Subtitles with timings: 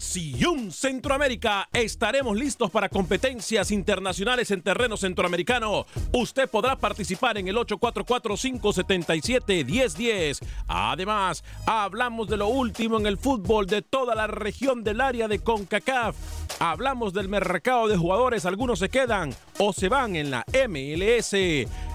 [0.00, 5.84] Acción Centroamérica estaremos listos para competencias internacionales en terreno centroamericano.
[6.14, 10.38] Usted podrá participar en el 844-577-1010.
[10.68, 15.40] Además, hablamos de lo último en el fútbol de toda la región del área de
[15.40, 16.16] CONCACAF.
[16.60, 21.36] Hablamos del mercado de jugadores, algunos se quedan o se van en la MLS.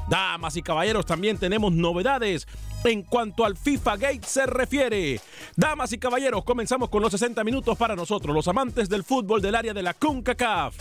[0.08, 2.48] Damas y caballeros, también tenemos novedades
[2.92, 5.20] en cuanto al FIFA Gate se refiere.
[5.56, 9.56] Damas y caballeros, comenzamos con los 60 minutos para nosotros, los amantes del fútbol del
[9.56, 10.76] área de la CONCACAF.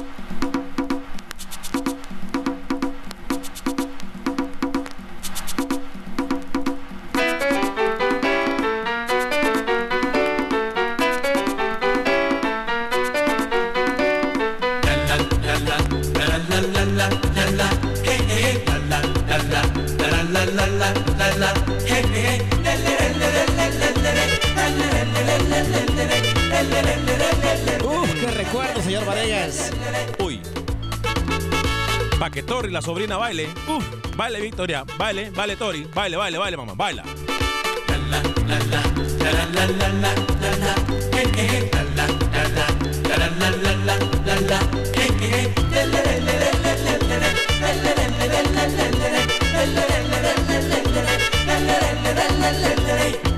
[32.21, 33.49] Pa' que Tori, la sobrina, baile.
[33.67, 33.83] Uf,
[34.15, 34.85] baile, Victoria.
[34.95, 35.87] Baile, baile, Tori.
[35.91, 36.75] Baile, baile, baile, mamá.
[36.75, 37.03] Baila.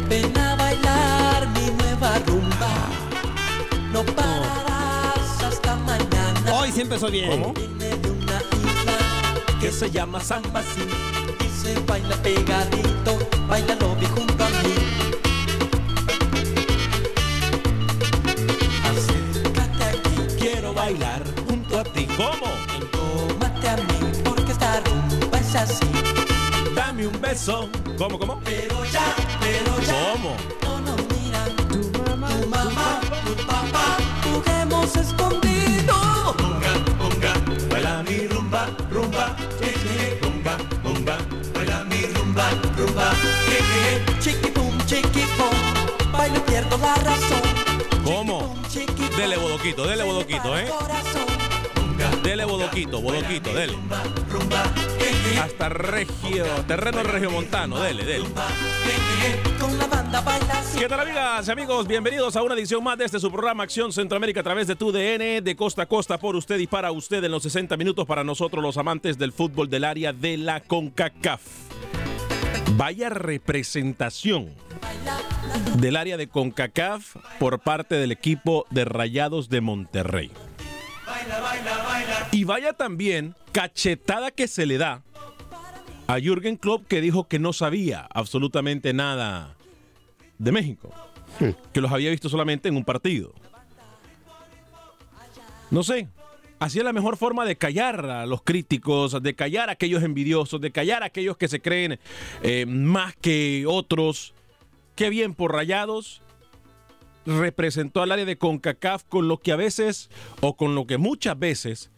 [0.10, 2.90] Ven a bailar mi nueva rumba.
[3.94, 6.54] No pararás hasta mañana.
[6.54, 7.30] Hoy sí empezó bien.
[7.30, 7.73] ¿Cómo?
[9.84, 10.88] Se llama San Basil.
[11.44, 14.76] Y se baila pegadito, bailalo bien junto a mí.
[18.90, 22.08] Acércate aquí, Quiero bailar junto a ti.
[22.16, 22.50] ¿Cómo?
[22.94, 25.86] tómate a mí, porque esta rumba es así.
[26.74, 27.70] Dame un beso.
[27.98, 28.40] ¿Cómo, cómo?
[28.46, 30.14] Pero ya, pero ya.
[30.14, 30.63] ¿Cómo?
[48.04, 48.56] ¿Cómo?
[49.18, 50.68] Dele bodoquito, dele bodoquito, ¿eh?
[52.24, 53.78] Dele bodoquito, bodoquito, dele.
[55.42, 58.26] Hasta regio, terreno regiomontano, dele, dele.
[60.78, 61.88] ¿Qué tal amigas y amigos?
[61.88, 64.92] Bienvenidos a una edición más de este su programa Acción Centroamérica a través de tu
[64.92, 68.24] DN, de costa a costa por usted y para usted en los 60 minutos para
[68.24, 71.42] nosotros los amantes del fútbol del área de la CONCACAF.
[72.72, 74.54] Vaya representación
[75.78, 80.32] del área de CONCACAF por parte del equipo de Rayados de Monterrey.
[82.32, 85.04] Y vaya también cachetada que se le da
[86.08, 89.56] a Jürgen Klopp que dijo que no sabía absolutamente nada
[90.38, 90.92] de México,
[91.72, 93.34] que los había visto solamente en un partido.
[95.72, 96.08] No sé,
[96.64, 100.62] Así es la mejor forma de callar a los críticos, de callar a aquellos envidiosos,
[100.62, 102.00] de callar a aquellos que se creen
[102.42, 104.34] eh, más que otros.
[104.96, 106.22] Qué bien por Rayados.
[107.26, 111.38] Representó al área de CONCACAF con lo que a veces, o con lo que muchas
[111.38, 111.92] veces,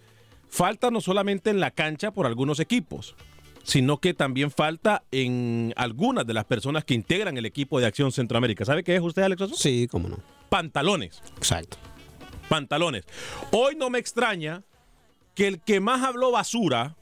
[0.50, 3.16] falta no solamente en la cancha por algunos equipos,
[3.62, 8.12] sino que también falta en algunas de las personas que integran el equipo de Acción
[8.12, 8.66] Centroamérica.
[8.66, 9.42] ¿Sabe qué es usted, Alex?
[9.44, 9.56] Oso?
[9.58, 10.18] Sí, cómo no.
[10.50, 11.22] Pantalones.
[11.38, 11.78] Exacto.
[12.50, 13.06] Pantalones.
[13.52, 14.64] Hoy no me extraña
[15.34, 16.96] que el que más habló basura,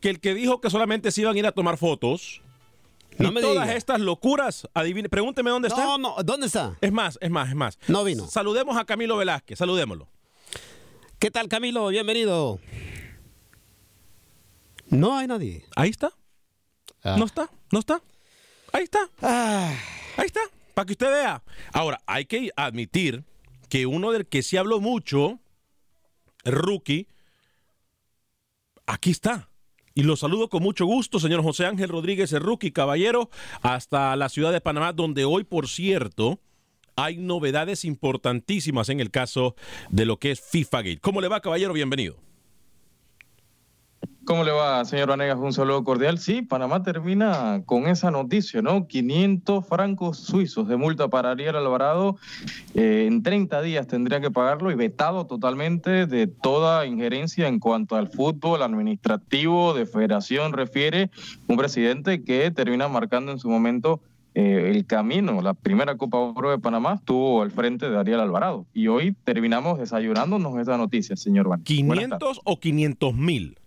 [0.00, 2.40] que el que dijo que solamente se iban a ir a tomar fotos,
[3.18, 3.76] No y me todas diga.
[3.76, 5.84] estas locuras, adivine, pregúnteme dónde está.
[5.84, 6.76] No, no, ¿dónde está?
[6.80, 7.78] Es más, es más, es más.
[7.88, 8.26] No vino.
[8.26, 10.08] Saludemos a Camilo Velázquez, saludémoslo.
[11.18, 11.88] ¿Qué tal, Camilo?
[11.88, 12.58] Bienvenido.
[14.88, 15.64] No hay nadie.
[15.76, 16.10] Ahí está.
[17.04, 17.16] Ah.
[17.18, 18.00] No está, no está.
[18.72, 19.08] Ahí está.
[19.22, 19.72] Ah,
[20.16, 20.40] Ahí está,
[20.74, 21.42] para que usted vea.
[21.72, 23.24] Ahora, hay que admitir
[23.70, 25.40] que uno del que sí habló mucho,
[26.44, 27.06] rookie,
[28.84, 29.48] aquí está.
[29.94, 33.30] Y lo saludo con mucho gusto, señor José Ángel Rodríguez, el rookie caballero,
[33.62, 36.40] hasta la ciudad de Panamá, donde hoy, por cierto,
[36.96, 39.54] hay novedades importantísimas en el caso
[39.88, 41.00] de lo que es FIFA Gate.
[41.00, 41.72] ¿Cómo le va, caballero?
[41.72, 42.29] Bienvenido.
[44.30, 45.38] ¿Cómo le va, señor Vanegas?
[45.40, 46.20] Un saludo cordial.
[46.20, 48.86] Sí, Panamá termina con esa noticia, ¿no?
[48.86, 52.16] 500 francos suizos de multa para Ariel Alvarado.
[52.74, 57.96] Eh, en 30 días tendría que pagarlo y vetado totalmente de toda injerencia en cuanto
[57.96, 61.10] al fútbol administrativo de federación refiere
[61.48, 64.00] un presidente que termina marcando en su momento
[64.36, 65.42] eh, el camino.
[65.42, 68.64] La primera Copa Oro de Panamá estuvo al frente de Ariel Alvarado.
[68.74, 71.64] Y hoy terminamos desayunándonos esa noticia, señor tardes.
[71.64, 73.59] ¿500 o 500 mil?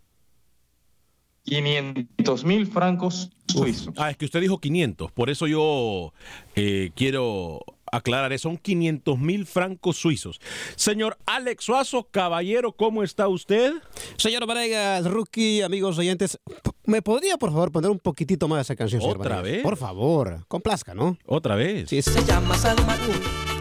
[1.44, 3.94] 500 mil francos suizos.
[3.98, 6.13] Ah, es que usted dijo 500, por eso yo
[6.56, 7.62] eh, quiero
[7.92, 8.50] aclarar eso.
[8.50, 10.42] Son 500 mil francos suizos.
[10.75, 13.74] Señor Alex Suazo, caballero, ¿cómo está usted?
[14.18, 16.40] señor Varegas, rookie, amigos oyentes,
[16.86, 19.63] ¿me podría, por favor, poner un poquitito más de esa canción, ¿Otra vez?
[19.63, 21.18] Por favor, complazca, ¿no?
[21.25, 21.89] Otra vez.
[21.89, 22.01] Sí.
[22.01, 23.52] Se llama San Magún y se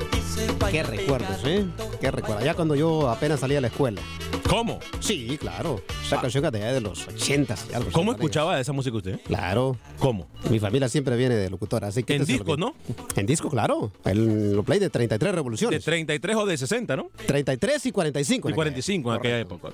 [0.71, 1.67] Qué recuerdos, ¿eh?
[2.01, 2.45] Qué recuerdos.
[2.45, 4.01] Ya cuando yo apenas salía de la escuela.
[4.49, 4.81] ¿Cómo?
[5.01, 5.83] Sí, claro.
[6.05, 7.89] Esa canción que de los 80 y algo.
[7.89, 7.93] Ah.
[7.95, 9.21] ¿Cómo escuchaba esa música usted?
[9.25, 9.77] Claro.
[9.99, 10.29] ¿Cómo?
[10.51, 12.17] Mi familia siempre viene de locutora, así que...
[12.17, 12.75] En este que- ¿no?
[13.17, 13.93] En disco, claro.
[14.05, 15.85] El lo play de 33 De revoluciones.
[15.85, 17.11] 33 o de 60, ¿no?
[17.27, 18.49] 33 y 45.
[18.49, 19.69] Y en aquella 45 en aquella época.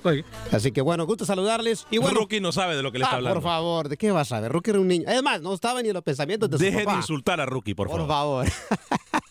[0.51, 1.85] Así que bueno, gusto saludarles.
[1.91, 3.41] Y bueno, Rookie no sabe de lo que le está ah, hablando.
[3.41, 4.51] por favor, ¿de qué vas a ver?
[4.51, 5.05] Rookie era un niño.
[5.07, 6.97] Además, no estaba ni en los pensamientos de su Deje de papá.
[6.97, 8.45] insultar a Rookie, por, Por favor.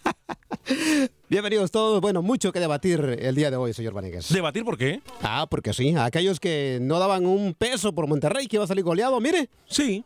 [1.29, 2.00] Bienvenidos todos.
[2.00, 4.33] Bueno, mucho que debatir el día de hoy, señor Vanegas.
[4.33, 5.00] ¿Debatir por qué?
[5.23, 8.69] Ah, porque sí, a aquellos que no daban un peso por Monterrey que iba a
[8.69, 9.49] salir goleado, mire.
[9.67, 10.05] Sí.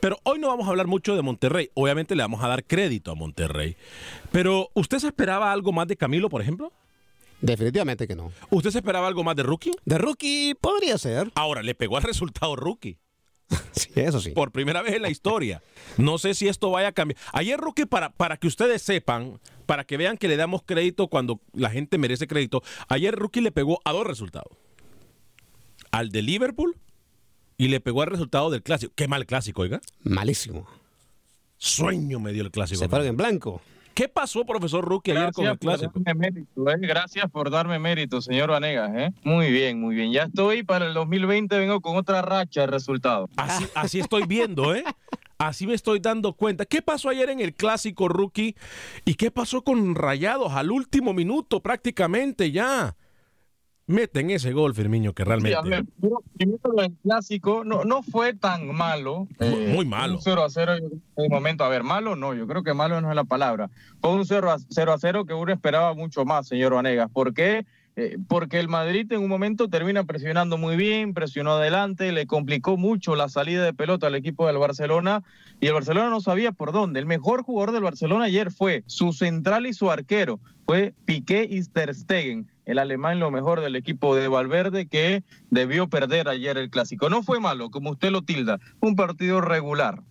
[0.00, 1.70] Pero hoy no vamos a hablar mucho de Monterrey.
[1.74, 3.76] Obviamente le vamos a dar crédito a Monterrey.
[4.32, 6.72] Pero, ¿usted se esperaba algo más de Camilo, por ejemplo?
[7.40, 8.32] Definitivamente que no.
[8.50, 9.72] ¿Usted se esperaba algo más de Rookie?
[9.84, 11.30] De rookie podría ser.
[11.34, 12.98] Ahora, le pegó al resultado Rookie.
[13.72, 14.30] Sí, eso sí.
[14.30, 15.62] Por primera vez en la historia.
[15.96, 17.18] No sé si esto vaya a cambiar.
[17.32, 21.40] Ayer, Rookie, para, para que ustedes sepan, para que vean que le damos crédito cuando
[21.52, 24.56] la gente merece crédito, ayer Rookie le pegó a dos resultados.
[25.90, 26.76] Al de Liverpool
[27.56, 28.92] y le pegó al resultado del clásico.
[28.94, 29.80] Qué mal clásico, oiga.
[30.02, 30.66] Malísimo.
[31.56, 32.78] Sueño me dio el clásico.
[32.78, 33.60] Se fueron en blanco.
[33.94, 36.00] ¿Qué pasó, profesor Rookie, ayer con el clásico?
[36.16, 36.76] mérito, eh.
[36.80, 38.90] Gracias por darme mérito, señor Vanegas.
[38.94, 39.12] ¿eh?
[39.22, 40.12] Muy bien, muy bien.
[40.12, 43.30] Ya estoy para el 2020, vengo con otra racha de resultados.
[43.36, 44.84] Así, así estoy viendo, ¿eh?
[45.38, 46.64] Así me estoy dando cuenta.
[46.64, 48.56] ¿Qué pasó ayer en el clásico rookie?
[49.04, 52.96] ¿Y qué pasó con Rayados al último minuto prácticamente ya?
[53.86, 55.56] Meten ese gol, Firmiño, que Sí, realmente...
[55.56, 55.84] a ver,
[56.38, 59.28] primero el clásico no, no fue tan malo.
[59.40, 60.14] eh, Muy malo.
[60.14, 60.84] Un 0 a 0 en
[61.16, 61.64] un momento.
[61.64, 63.68] A ver, malo no, yo creo que malo no es la palabra.
[64.00, 67.10] Fue un 0 a 0, a 0 que uno esperaba mucho más, señor Vanegas.
[67.10, 67.66] ¿Por qué?
[67.96, 72.76] Eh, porque el Madrid en un momento termina presionando muy bien, presionó adelante, le complicó
[72.76, 75.22] mucho la salida de pelota al equipo del Barcelona
[75.60, 76.98] y el Barcelona no sabía por dónde.
[76.98, 81.62] El mejor jugador del Barcelona ayer fue su central y su arquero, fue Piqué y
[81.62, 86.70] Ter Stegen, el alemán lo mejor del equipo de Valverde que debió perder ayer el
[86.70, 87.10] clásico.
[87.10, 90.02] No fue malo, como usted lo tilda, un partido regular.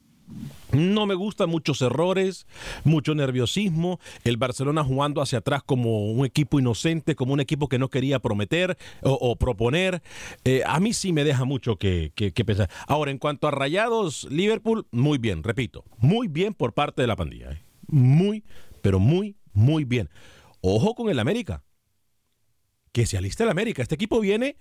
[0.71, 2.47] No me gustan muchos errores,
[2.83, 7.77] mucho nerviosismo, el Barcelona jugando hacia atrás como un equipo inocente, como un equipo que
[7.77, 10.01] no quería prometer o, proponer.
[10.45, 12.69] Eh, a mí sí me deja mucho que, que- que pensar.
[12.87, 17.15] Ahora, en cuanto a Rayados, Liverpool, muy bien, repito, muy bien por parte de la
[17.15, 17.51] pandilla.
[17.51, 17.61] eh.
[17.87, 18.43] Muy,
[18.81, 20.09] pero muy, muy bien.
[20.61, 21.61] Ojo con el América.
[22.93, 23.81] Que se aliste el América.
[23.81, 24.55] Este equipo viene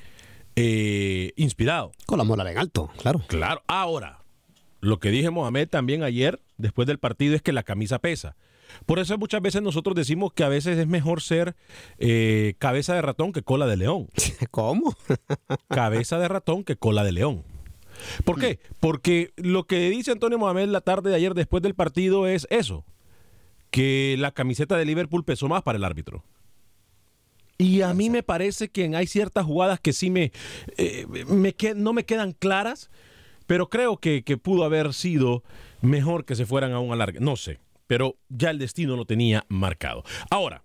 [0.56, 1.92] eh, inspirado.
[2.06, 3.22] Con la mola en alto, claro.
[3.28, 3.62] Claro.
[3.68, 4.22] Ahora,
[4.80, 8.34] lo que dije Mohamed también ayer, después del partido, es que la camisa pesa.
[8.86, 11.54] Por eso muchas veces nosotros decimos que a veces es mejor ser
[11.98, 14.08] eh, cabeza de ratón que cola de león.
[14.50, 14.96] ¿Cómo?
[15.68, 17.44] cabeza de ratón que cola de león.
[18.24, 18.58] ¿Por qué?
[18.80, 22.84] Porque lo que dice Antonio Mohamed la tarde de ayer después del partido es eso,
[23.70, 26.24] que la camiseta de Liverpool pesó más para el árbitro.
[27.62, 30.32] Y a mí me parece que hay ciertas jugadas que sí me,
[30.78, 32.90] eh, me no me quedan claras,
[33.46, 35.44] pero creo que, que, pudo haber sido
[35.80, 37.20] mejor que se fueran a un alargue.
[37.20, 40.02] No sé, pero ya el destino lo tenía marcado.
[40.28, 40.64] Ahora,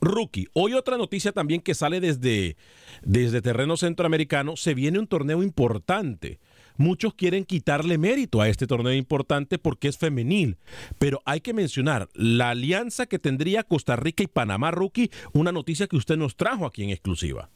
[0.00, 2.56] Rookie, hoy otra noticia también que sale desde,
[3.02, 6.38] desde terreno centroamericano, se viene un torneo importante
[6.80, 10.56] muchos quieren quitarle mérito a este torneo importante porque es femenil.
[10.98, 15.86] Pero hay que mencionar la alianza que tendría Costa Rica y Panamá Rookie, una noticia
[15.86, 17.50] que usted nos trajo aquí en exclusiva.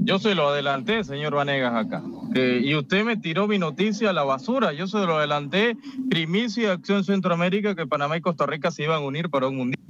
[0.00, 2.02] Yo se lo adelanté, señor Vanegas, acá.
[2.34, 4.72] y usted me tiró mi noticia a la basura.
[4.72, 5.76] Yo se lo adelanté,
[6.10, 9.82] primicia Acción Centroamérica, que Panamá y Costa Rica se iban a unir para un mundial.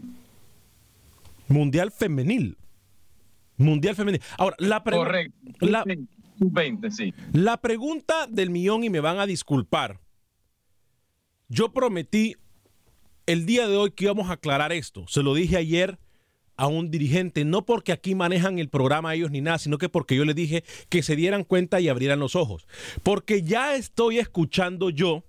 [1.49, 2.57] Mundial femenil.
[3.57, 4.21] Mundial femenil.
[4.37, 5.11] Ahora, la pregunta.
[5.11, 5.67] Correcto.
[5.67, 5.85] La,
[6.39, 7.15] 20 sí.
[7.33, 10.01] La pregunta del millón, y me van a disculpar.
[11.49, 12.37] Yo prometí
[13.27, 15.07] el día de hoy que íbamos a aclarar esto.
[15.09, 15.99] Se lo dije ayer
[16.57, 20.17] a un dirigente, no porque aquí manejan el programa ellos ni nada, sino que porque
[20.17, 22.67] yo les dije que se dieran cuenta y abrieran los ojos.
[23.03, 25.23] Porque ya estoy escuchando yo,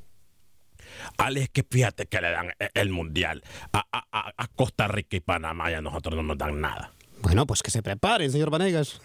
[1.18, 5.74] Alex, que fíjate que le dan el mundial a, a Costa Rica y Panamá y
[5.74, 6.94] a nosotros no nos dan nada.
[7.22, 9.02] Bueno, pues que se preparen, señor Vanegas.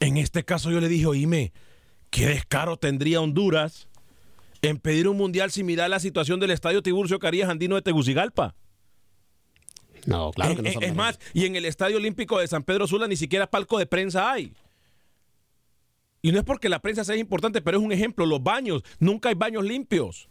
[0.00, 1.52] En este caso yo le dije, oíme,
[2.10, 3.88] ¿qué descaro tendría Honduras
[4.62, 8.54] en pedir un mundial similar a la situación del estadio Tiburcio Carías Andino de Tegucigalpa?
[10.06, 10.80] No, claro que no.
[10.80, 13.86] Es, más, y en el Estadio Olímpico de San Pedro Sula ni siquiera palco de
[13.86, 14.54] prensa hay.
[16.22, 18.26] Y no es porque la prensa sea importante, pero es un ejemplo.
[18.26, 20.28] Los baños, nunca hay baños limpios.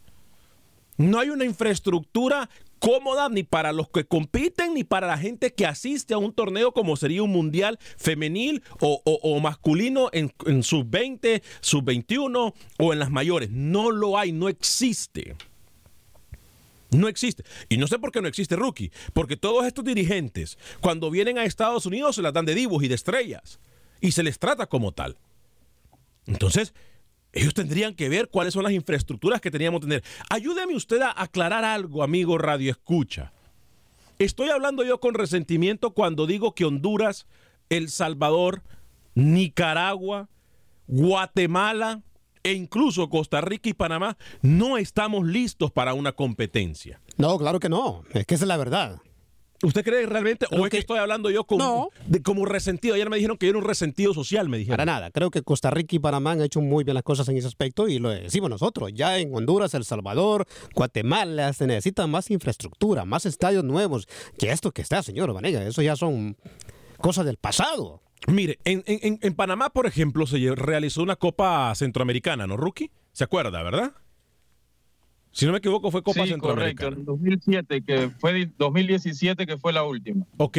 [0.96, 5.66] No hay una infraestructura cómoda ni para los que compiten ni para la gente que
[5.66, 12.54] asiste a un torneo como sería un mundial femenil o, masculino en, en sub-20, sub-21
[12.78, 13.50] o en las mayores.
[13.50, 15.36] No lo hay, no existe.
[16.90, 17.44] No existe.
[17.68, 18.90] Y no sé por qué no existe rookie.
[19.12, 22.88] Porque todos estos dirigentes, cuando vienen a Estados Unidos, se las dan de divos y
[22.88, 23.60] de estrellas.
[24.00, 25.16] Y se les trata como tal.
[26.26, 26.74] Entonces,
[27.38, 30.04] ellos tendrían que ver cuáles son las infraestructuras que teníamos que tener.
[30.28, 33.32] Ayúdeme usted a aclarar algo, amigo Radio Escucha.
[34.18, 37.26] Estoy hablando yo con resentimiento cuando digo que Honduras,
[37.68, 38.62] El Salvador,
[39.14, 40.28] Nicaragua,
[40.88, 42.02] Guatemala
[42.42, 47.00] e incluso Costa Rica y Panamá no estamos listos para una competencia.
[47.16, 48.02] No, claro que no.
[48.14, 49.00] Es que esa es la verdad.
[49.62, 52.94] ¿Usted cree realmente, o es que, estoy hablando yo como, de, como resentido?
[52.94, 54.76] Ayer me dijeron que yo era un resentido social, me dijeron.
[54.76, 57.36] Para nada, creo que Costa Rica y Panamá han hecho muy bien las cosas en
[57.36, 58.92] ese aspecto y lo decimos nosotros.
[58.94, 64.06] Ya en Honduras, El Salvador, Guatemala se necesitan más infraestructura, más estadios nuevos.
[64.38, 66.36] Que esto que está, señor Vanega, eso ya son
[66.98, 68.02] cosas del pasado.
[68.28, 72.92] Mire, en, en, en Panamá, por ejemplo, se realizó una Copa Centroamericana, ¿no, Rookie?
[73.12, 73.92] ¿Se acuerda, verdad?
[75.38, 76.96] Si no me equivoco, fue Copa sí, Centroamericana.
[76.96, 80.26] Correcto, en 2007, que fue 2017 que fue la última.
[80.36, 80.58] Ok,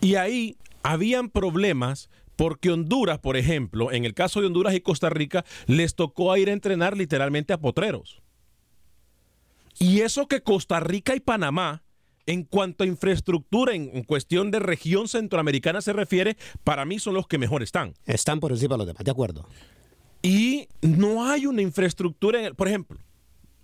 [0.00, 5.08] y ahí habían problemas porque Honduras, por ejemplo, en el caso de Honduras y Costa
[5.08, 8.20] Rica, les tocó ir a entrenar literalmente a potreros.
[9.78, 11.84] Y eso que Costa Rica y Panamá,
[12.26, 17.28] en cuanto a infraestructura, en, cuestión de región centroamericana se refiere, para mí son los
[17.28, 17.94] que mejor están.
[18.04, 19.46] Están por encima de los demás, de acuerdo.
[20.22, 22.98] Y no hay una infraestructura, en el, por ejemplo,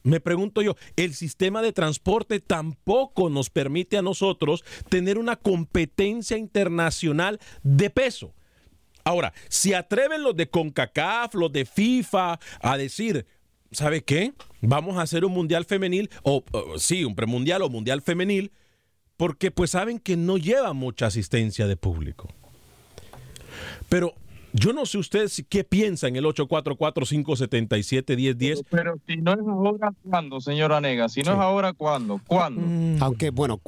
[0.05, 6.37] me pregunto yo, el sistema de transporte tampoco nos permite a nosotros tener una competencia
[6.37, 8.35] internacional de peso.
[9.03, 13.27] Ahora, si atreven los de CONCACAF, los de FIFA a decir,
[13.73, 14.35] ¿sabe qué?
[14.61, 16.45] Vamos a hacer un mundial femenil, o,
[16.77, 18.53] sí, un premundial o mundial femenil,
[19.17, 22.29] porque pues saben que no lleva mucha asistencia de público.
[23.89, 24.15] Pero
[24.57, 28.65] yo no sé usted qué piensa en el 844-577-1010.
[28.71, 31.09] Pero, si no es ahora, ¿cuándo, señora Nega?
[31.09, 32.21] Si no es ahora, ¿cuándo?
[32.25, 32.61] ¿Cuándo?
[32.61, 33.03] Mm.
[33.03, 33.61] Aunque, bueno,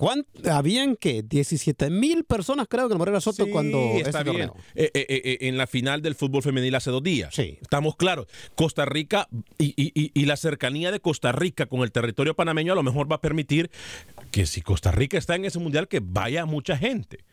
[0.49, 4.53] habían que 17 mil personas, creo que en Morera Soto cuando está este bien.
[4.77, 7.35] Eh, eh, eh, en la final del fútbol femenil hace dos días.
[7.35, 7.59] Sí.
[7.61, 8.29] Estamos claros.
[8.55, 9.27] Costa Rica
[9.59, 13.17] y, y la cercanía de Costa Rica con el territorio panameño a lo mejor va
[13.17, 13.73] a permitir
[14.31, 17.25] que si Costa Rica está en ese mundial, que vaya mucha gente.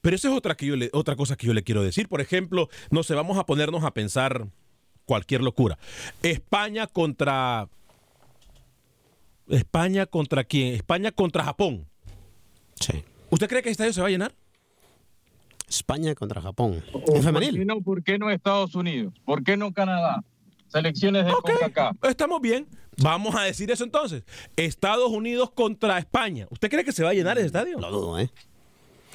[0.00, 2.08] Pero eso es otra, que yo le, otra cosa que yo le quiero decir.
[2.08, 4.48] Por ejemplo, no sé, vamos a ponernos a pensar
[5.04, 5.78] cualquier locura.
[6.22, 7.68] España contra...
[9.48, 10.74] España contra quién?
[10.74, 11.86] España contra Japón.
[12.78, 13.04] Sí.
[13.30, 14.34] ¿Usted cree que el estadio se va a llenar?
[15.68, 16.82] España contra Japón.
[17.06, 17.50] ¿En femenil?
[17.50, 19.12] ¿Por qué, no, ¿Por qué no Estados Unidos?
[19.24, 20.22] ¿Por qué no Canadá?
[20.70, 21.96] selecciones de CONCACAF.
[22.04, 22.66] Estamos bien.
[23.02, 24.24] Vamos a decir eso entonces.
[24.56, 26.46] Estados Unidos contra España.
[26.50, 27.78] ¿Usted cree que se va a llenar ese estadio?
[27.78, 28.30] Lo dudo, ¿eh?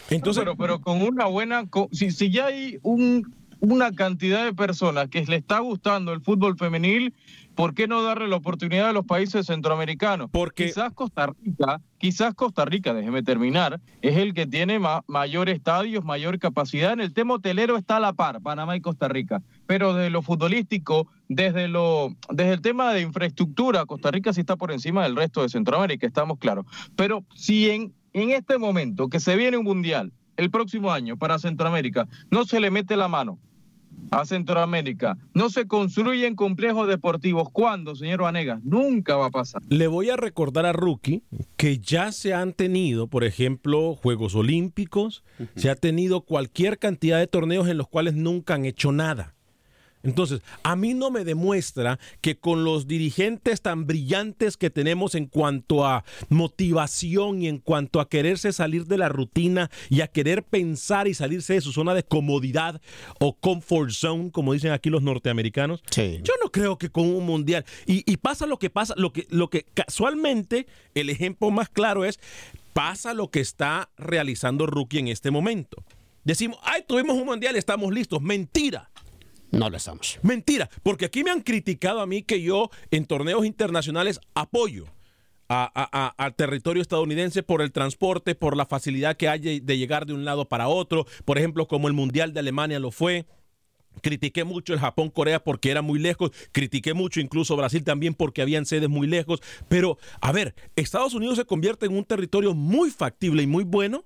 [0.10, 5.10] Entonces, pero, pero con una buena, si, si ya hay un, una cantidad de personas
[5.10, 7.14] que le está gustando el fútbol femenil,
[7.56, 10.30] ¿por qué no darle la oportunidad a los países centroamericanos?
[10.32, 15.50] Porque quizás Costa Rica, quizás Costa Rica, déjeme terminar, es el que tiene ma- mayor
[15.50, 16.94] estadios, mayor capacidad.
[16.94, 19.42] En el tema hotelero está a la par, Panamá y Costa Rica.
[19.66, 24.56] Pero de lo futbolístico, desde lo, desde el tema de infraestructura, Costa Rica sí está
[24.58, 26.66] por encima del resto de Centroamérica, estamos claros.
[26.96, 31.38] Pero si en, en este momento que se viene un mundial el próximo año para
[31.38, 33.40] Centroamérica, no se le mete la mano
[34.12, 37.50] a Centroamérica, no se construyen complejos deportivos.
[37.52, 38.64] ¿Cuándo, señor Vanegas?
[38.64, 39.62] Nunca va a pasar.
[39.70, 41.24] le voy a recordar a Rookie
[41.58, 45.24] que ya se han tenido, por ejemplo, Juegos Olímpicos,
[45.56, 49.36] se ha tenido cualquier cantidad de torneos en los cuales nunca han hecho nada.
[50.06, 55.26] Entonces, a mí no me demuestra que con los dirigentes tan brillantes que tenemos en
[55.26, 60.44] cuanto a motivación y en cuanto a quererse salir de la rutina y a querer
[60.44, 62.82] pensar y salirse de su zona de comodidad
[63.20, 66.20] o comfort zone, como dicen aquí los norteamericanos, Sí.
[66.24, 67.66] yo no creo que con un mundial.
[67.86, 72.06] Y, y pasa lo que pasa, lo que, lo que casualmente, el ejemplo más claro
[72.06, 72.20] es,
[72.74, 75.84] pasa lo que está realizando Rookie en este momento.
[76.24, 78.22] Decimos, ay, tuvimos un mundial, estamos listos.
[78.22, 78.90] Mentira.
[79.56, 80.20] No lo estamos.
[80.22, 84.86] Mentira, porque aquí me han criticado a mí que yo en torneos internacionales apoyo
[85.48, 89.78] a- a- al territorio estadounidense por el transporte, por la facilidad que hay de- de
[89.78, 93.28] llegar de un lado para otro, por ejemplo, como el Mundial de Alemania lo fue.
[94.02, 96.32] Critiqué mucho el Japón-Corea porque era muy lejos.
[96.52, 99.40] Critiqué mucho incluso Brasil también porque habían sedes muy lejos.
[99.70, 104.04] Pero, a ver, Estados Unidos se convierte en un territorio muy factible y muy bueno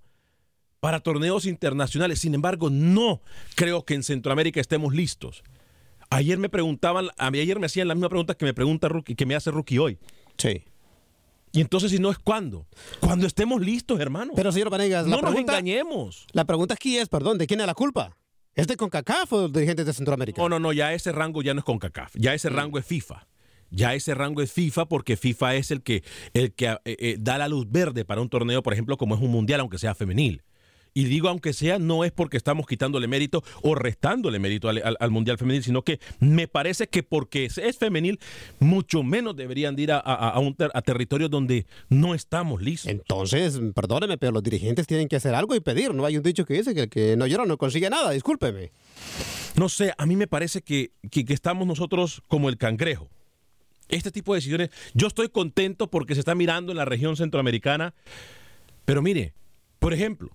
[0.80, 2.20] para torneos internacionales.
[2.20, 3.22] Sin embargo, no
[3.56, 5.44] creo que en Centroamérica estemos listos.
[6.10, 9.36] Ayer me preguntaban, ayer me hacían la misma pregunta que me pregunta Rookie, que me
[9.36, 10.00] hace Rookie hoy.
[10.38, 10.64] Sí.
[11.52, 12.68] Y entonces, si no es cuándo,
[13.00, 14.34] cuando estemos listos, hermano.
[14.36, 16.28] Pero, señor Vanegas, la no nos pregunta- engañemos.
[16.32, 18.16] La pregunta aquí es, perdón, ¿de quién es la culpa?
[18.56, 20.42] ¿Es de CONCACAF o de dirigentes de Centroamérica?
[20.42, 22.86] No, no, no, ya ese rango ya no es con CACAF, ya ese rango es
[22.86, 23.28] FIFA.
[23.72, 27.38] Ya ese rango es FIFA porque FIFA es el que, el que eh, eh, da
[27.38, 30.42] la luz verde para un torneo, por ejemplo, como es un mundial, aunque sea femenil.
[30.93, 34.97] Y digo aunque sea, no es porque estamos quitándole mérito o restándole mérito al, al-
[34.99, 38.19] al Mundial Femenil, sino que me parece que porque es, es femenil,
[38.60, 42.62] mucho menos deberían de ir a, a- a un ter- a territorios donde no estamos
[42.62, 42.91] listos.
[42.91, 45.93] Entonces, perdóneme, pero los dirigentes tienen que hacer algo y pedir.
[45.93, 48.71] No hay un dicho que dice que el que no llora no consigue nada, discúlpeme.
[49.56, 53.10] No sé, a mí me parece que, que- que estamos nosotros como el cangrejo.
[53.89, 57.93] Este tipo de decisiones, yo estoy contento porque se está mirando en la región centroamericana,
[58.86, 59.34] pero mire,
[59.80, 60.30] por ejemplo,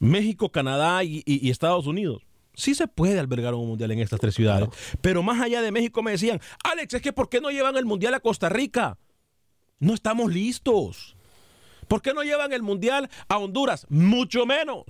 [0.00, 2.22] México, Canadá y, y- y Estados Unidos.
[2.54, 4.68] Sí se puede albergar un mundial en estas tres ciudades,
[5.00, 7.84] pero más allá de México me decían, Alex, es que ¿por qué no llevan el
[7.84, 8.98] mundial a Costa Rica?
[9.78, 11.16] No estamos listos.
[11.86, 13.86] ¿Por qué no llevan el mundial a Honduras?
[13.88, 14.84] Mucho menos.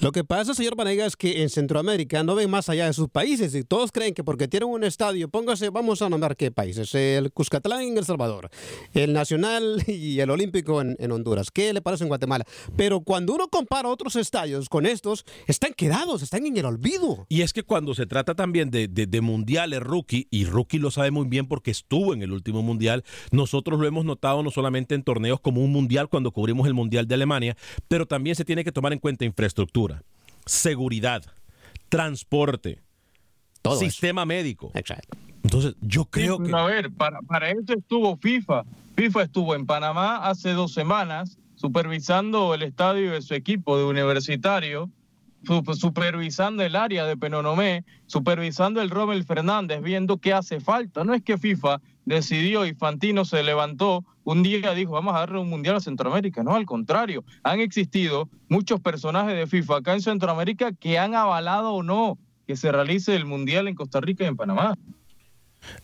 [0.00, 3.10] Lo que pasa, señor Vanegas, es que en Centroamérica no ven más allá de sus
[3.10, 6.94] países y todos creen que porque tienen un estadio, póngase, vamos a nombrar qué países,
[6.94, 8.48] el Cuscatlán en El Salvador,
[8.94, 12.46] el Nacional y el Olímpico en, en Honduras, ¿qué le parece en Guatemala?
[12.78, 17.26] Pero cuando uno compara otros estadios con estos, están quedados, están en el olvido.
[17.28, 20.90] Y es que cuando se trata también de, de- de mundiales rookie, y rookie lo
[20.90, 24.94] sabe muy bien porque estuvo en el último mundial, nosotros lo hemos notado no solamente
[24.94, 28.64] en torneos como un mundial cuando cubrimos el mundial de Alemania, pero también se tiene
[28.64, 29.89] que tomar en cuenta infraestructura,
[30.46, 31.22] seguridad,
[31.88, 32.80] transporte,
[33.62, 33.84] Todo eso.
[33.84, 34.70] sistema médico.
[34.74, 35.16] Exacto.
[35.42, 36.56] Entonces, yo creo Sí, que...
[36.56, 38.64] A ver, para, para eso estuvo FIFA.
[38.96, 44.90] FIFA estuvo en Panamá hace dos semanas supervisando el estadio de su equipo de universitario,
[45.74, 51.04] supervisando el área de Penonomé, supervisando el Rommel Fernández, viendo qué hace falta.
[51.04, 55.40] No es que FIFA decidió y Fantino se levantó un día dijo, vamos a darle
[55.40, 56.42] un mundial a Centroamérica.
[56.42, 61.72] No, al contrario, han existido muchos personajes de FIFA acá en Centroamérica que han avalado
[61.72, 64.76] o no que se realice el mundial en Costa Rica y en Panamá.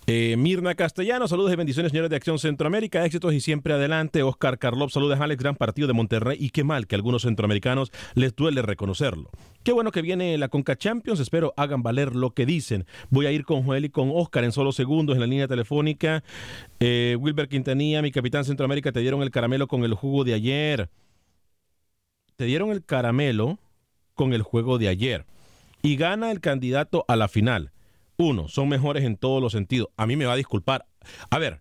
[0.06, 4.22] Eh, Mirna Castellano, saludos y bendiciones, señores de Acción Centroamérica, éxitos y siempre adelante.
[4.22, 6.36] Oscar Carlop, saludos, Alex, gran partido de Monterrey.
[6.40, 9.30] Y qué mal que a algunos centroamericanos les duele reconocerlo.
[9.62, 12.86] Qué bueno que viene la Conca Champions, espero hagan valer lo que dicen.
[13.10, 16.22] Voy a ir con Joel y con Oscar en solo segundos en la línea telefónica.
[16.78, 20.88] Eh, Wilber Quintanilla, mi capitán Centroamérica, te dieron el caramelo con el jugo de ayer.
[22.36, 23.58] Te dieron el caramelo
[24.14, 25.26] con el juego de ayer.
[25.82, 27.72] Y gana el candidato a la final.
[28.18, 29.88] Uno, son mejores en todos los sentidos.
[29.96, 30.86] A mí me va a disculpar.
[31.30, 31.60] A ver,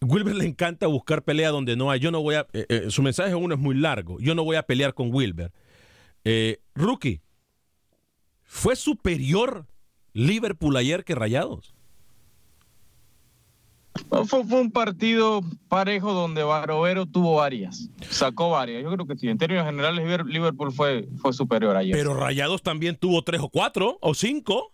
[0.00, 2.00] Wilber le encanta buscar pelea donde no hay.
[2.00, 2.46] Yo no voy a.
[2.52, 4.18] eh, eh, su mensaje uno es muy largo.
[4.20, 5.52] Yo no voy a pelear con Wilber.
[6.24, 7.20] Eh, rookie,
[8.44, 9.66] ¿fue superior
[10.12, 11.74] Liverpool ayer que Rayados?
[14.08, 18.82] Fue, fue, un partido parejo donde Barovero tuvo varias, sacó varias.
[18.82, 21.94] Yo creo que sí, en términos generales Liverpool fue, fue superior ayer.
[21.94, 24.71] Pero Rayados también tuvo tres o cuatro o cinco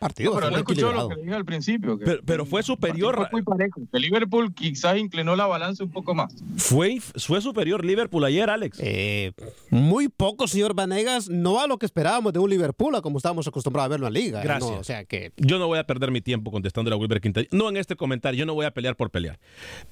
[0.00, 0.34] partido.
[0.34, 1.98] pero no escuchó lo que dije al principio.
[2.24, 3.14] pero, fue superior.
[3.14, 3.82] Fue muy parejo.
[3.92, 6.34] El Liverpool quizás inclinó la balanza un poco más.
[6.56, 8.78] Fue, fue superior Liverpool ayer, Alex.
[8.82, 9.32] Eh,
[9.70, 11.28] muy poco, señor Vanegas.
[11.28, 14.14] No a lo que esperábamos de un Liverpool, a como estábamos acostumbrados a verlo en
[14.14, 14.42] la liga.
[14.42, 14.78] Gracias.
[14.78, 15.32] o sea que...
[15.36, 17.46] Yo no voy a perder mi tiempo contestando a Wilber Quintana.
[17.52, 18.40] No en este comentario.
[18.40, 19.38] Yo no voy a pelear por pelear.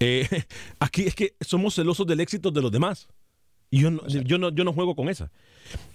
[0.01, 0.27] Eh,
[0.81, 3.09] aquí es que somos celosos del éxito de los demás.
[3.71, 5.31] Y yo yo no, yo no juego con esa.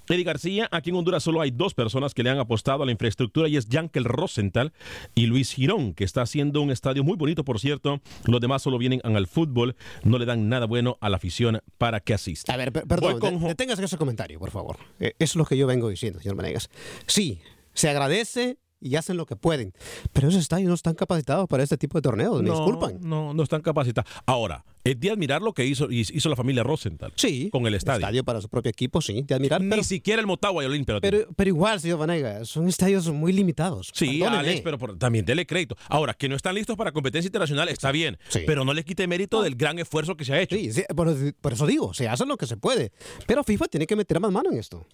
[0.09, 2.91] Eddie García, aquí en Honduras solo hay dos personas que le han apostado a la
[2.91, 4.73] infraestructura y es Yankel Rosenthal
[5.15, 8.01] y Luis Girón, que está haciendo un estadio muy bonito, por cierto.
[8.25, 11.99] Los demás solo vienen al fútbol, no le dan nada bueno a la afición para
[12.01, 12.53] que asista.
[12.53, 13.39] A ver, perdón, con...
[13.41, 14.77] detengas ese comentario, por favor.
[14.99, 16.69] Eh, es lo que yo vengo diciendo, señor Manegas.
[17.07, 17.39] Sí,
[17.73, 19.73] se agradece y hacen lo que pueden.
[20.11, 22.99] Pero esos estadios no están capacitados para este tipo de torneos, me disculpan.
[23.01, 24.11] No, no están capacitados.
[24.25, 27.13] Ahora, es de admirar lo que hizo, hizo la familia Rosenthal.
[27.15, 27.49] Sí.
[27.51, 27.99] Con el estadio.
[27.99, 29.61] estadio para su propio equipo, sí, de admirar.
[29.61, 33.91] Ni siquiera el Motagua y el pero, pero, igual, señor Vanega, son estadios muy limitados.
[33.93, 35.77] Sí, Alex, pero también dele crédito.
[35.87, 38.17] Ahora, que no están listos para competencia internacional, está bien.
[38.45, 40.55] Pero no le quite mérito del gran esfuerzo que se ha hecho.
[40.55, 42.91] Sí, por, eso digo, se hace lo que se puede.
[43.25, 44.85] Pero FIFA tiene que meter más mano en esto.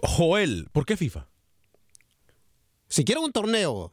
[0.00, 1.28] Joel, ¿por qué FIFA?
[2.88, 3.92] Si quieren un torneo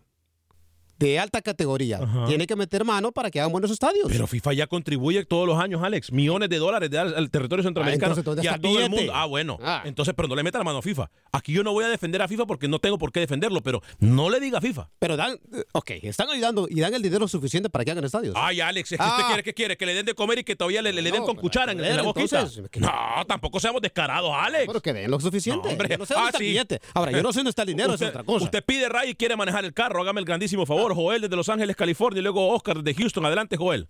[1.06, 2.00] de alta categoría.
[2.28, 4.08] Tiene que meter mano para que hagan buenos estadios.
[4.08, 8.42] Pero FIFA ya contribuye todos los años, Alex, millones de dólares al territorio centroamericano ah,
[8.42, 9.12] y a todo el mundo.
[9.16, 9.58] Ah, bueno.
[9.62, 9.82] Ah.
[9.86, 11.10] Entonces, pero no le meta la mano a FIFA.
[11.32, 13.82] Aquí yo no voy a defender a FIFA porque no tengo por qué defenderlo, pero
[14.00, 14.90] no le diga a FIFA.
[15.00, 18.36] Pero dan, eh, ok, están ayudando y dan el dinero suficiente para que hagan estadios.
[18.38, 19.28] Ay, Alex, es que usted ah.
[19.28, 21.72] quiere que quiere que le den de comer y que todavía le, den con cuchara
[21.72, 22.48] en, la boquita.
[22.80, 24.66] no, tampoco seamos descarados, Alex.
[24.68, 25.68] Pero que den lo suficiente.
[25.68, 25.98] hombre.
[25.98, 28.24] no sé dónde está Ahora, yo no sé dónde está el dinero, usted, es otra
[28.24, 28.46] cosa.
[28.46, 31.50] Usted pide ray y quiere manejar el carro, hágame el grandísimo favor, Joel, desde Los
[31.50, 33.26] Ángeles California, y luego Oscar de Houston.
[33.26, 33.88] Adelante, Joel.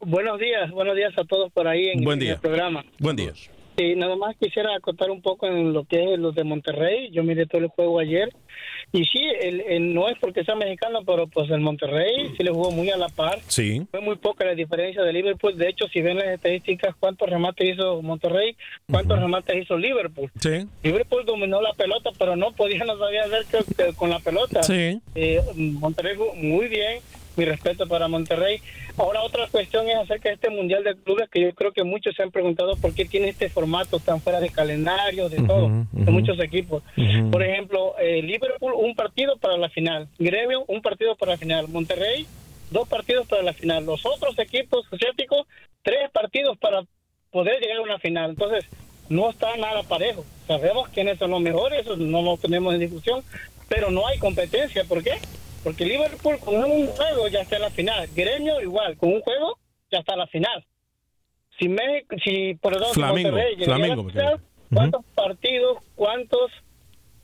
[0.00, 2.84] Buenos días, buenos días a todos por ahí en, el programa.
[2.98, 3.32] Buen día.
[3.76, 7.10] Sí, nada más quisiera contar un poco en lo que es los de Monterrey.
[7.12, 8.30] Yo miré todo el juego ayer.
[8.92, 12.72] Y sí, el, no es porque sea mexicano, pero pues el Monterrey sí le jugó
[12.72, 13.38] muy a la par.
[13.46, 13.86] Sí.
[13.90, 15.56] Fue muy poca la diferencia de Liverpool.
[15.56, 18.56] De hecho, si ven las estadísticas, cuántos remates hizo Monterrey,
[18.90, 20.30] cuántos remates hizo Liverpool.
[20.40, 20.66] Sí.
[20.82, 23.44] Liverpool dominó la pelota, pero no podía, no sabía hacer
[23.76, 24.62] que, con la pelota.
[24.62, 25.00] Sí.
[25.14, 27.00] Eh, Monterrey jugó muy bien
[27.40, 28.60] mi respeto para Monterrey.
[28.98, 32.14] Ahora otra cuestión es acerca de este Mundial de Clubes, que yo creo que muchos
[32.14, 36.10] se han preguntado por qué tiene este formato tan fuera de calendario, de todo, de
[36.10, 36.82] muchos equipos.
[37.32, 40.06] Por ejemplo, eh, Liverpool, un partido para la final.
[40.18, 41.68] Gremio, un partido para la final.
[41.68, 42.26] Monterrey,
[42.70, 43.86] dos partidos para la final.
[43.86, 45.46] Los otros equipos asiáticos,
[45.82, 46.82] tres partidos para
[47.30, 48.30] poder llegar a una final.
[48.30, 48.66] Entonces,
[49.08, 50.26] no está nada parejo.
[50.46, 53.22] Sabemos quiénes son los mejores, eso no lo tenemos en discusión,
[53.66, 54.84] pero no hay competencia.
[54.84, 55.14] ¿Por qué?
[55.62, 58.08] Porque Liverpool con un juego ya está en la final.
[58.14, 59.58] Gremio igual, con un juego
[59.90, 60.64] ya está en la final.
[61.58, 64.06] Si México, si perdón, Flamengo, Flamengo,
[64.72, 66.50] ¿cuántos partidos, cuántos,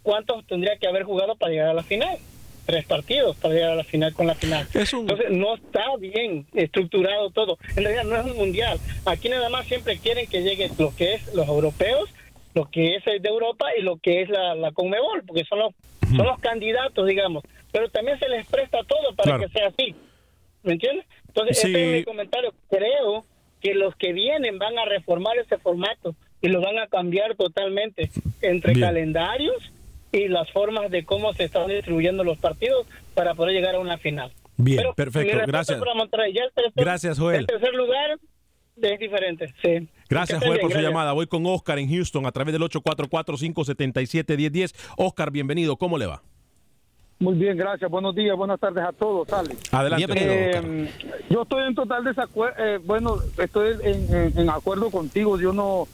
[0.03, 2.19] cuántos tendría que haber jugado para llegar a la final?
[2.67, 4.67] Tres partidos para llegar a la final con la final.
[4.75, 7.57] Entonces no está bien estructurado todo.
[7.77, 8.79] En realidad no es un mundial.
[9.07, 12.11] Aquí nada más siempre quieren que llegue lo que es los europeos,
[12.55, 15.73] lo que es de Europa y lo que es la, la Conmebol, porque son los,
[16.15, 17.45] son los candidatos, digamos
[17.77, 19.95] pero también se les presta todo para que sea así.
[20.63, 21.05] ¿Me entiendes?
[21.29, 22.55] Entonces, ese es mi comentario.
[22.71, 23.27] Creo
[23.61, 28.09] que los que vienen van a reformar ese formato y lo van a cambiar totalmente
[28.41, 29.59] entre calendarios
[30.11, 33.99] y las formas de cómo se están distribuyendo los partidos para poder llegar a una
[33.99, 34.33] final.
[34.57, 35.79] Bien, perfecto, gracias.
[36.75, 37.41] gracias, Joel.
[37.41, 38.19] En tercer lugar,
[38.81, 39.87] es diferente, sí.
[40.09, 41.13] Gracias, Joel, por su llamada.
[41.13, 44.75] Voy con Oscar en Houston a través del 844-577-1010.
[44.97, 45.77] Oscar, bienvenido.
[45.77, 46.23] ¿Cómo le va?
[47.19, 47.91] Muy bien, gracias.
[47.91, 49.73] Buenos días, buenas tardes a todos, Alex.
[49.73, 50.15] Adelante.
[50.17, 50.91] Eh,
[51.31, 55.39] yo estoy en total desacuerdo, eh, bueno, estoy en, acuerdo contigo.
[55.39, 55.89] Yo no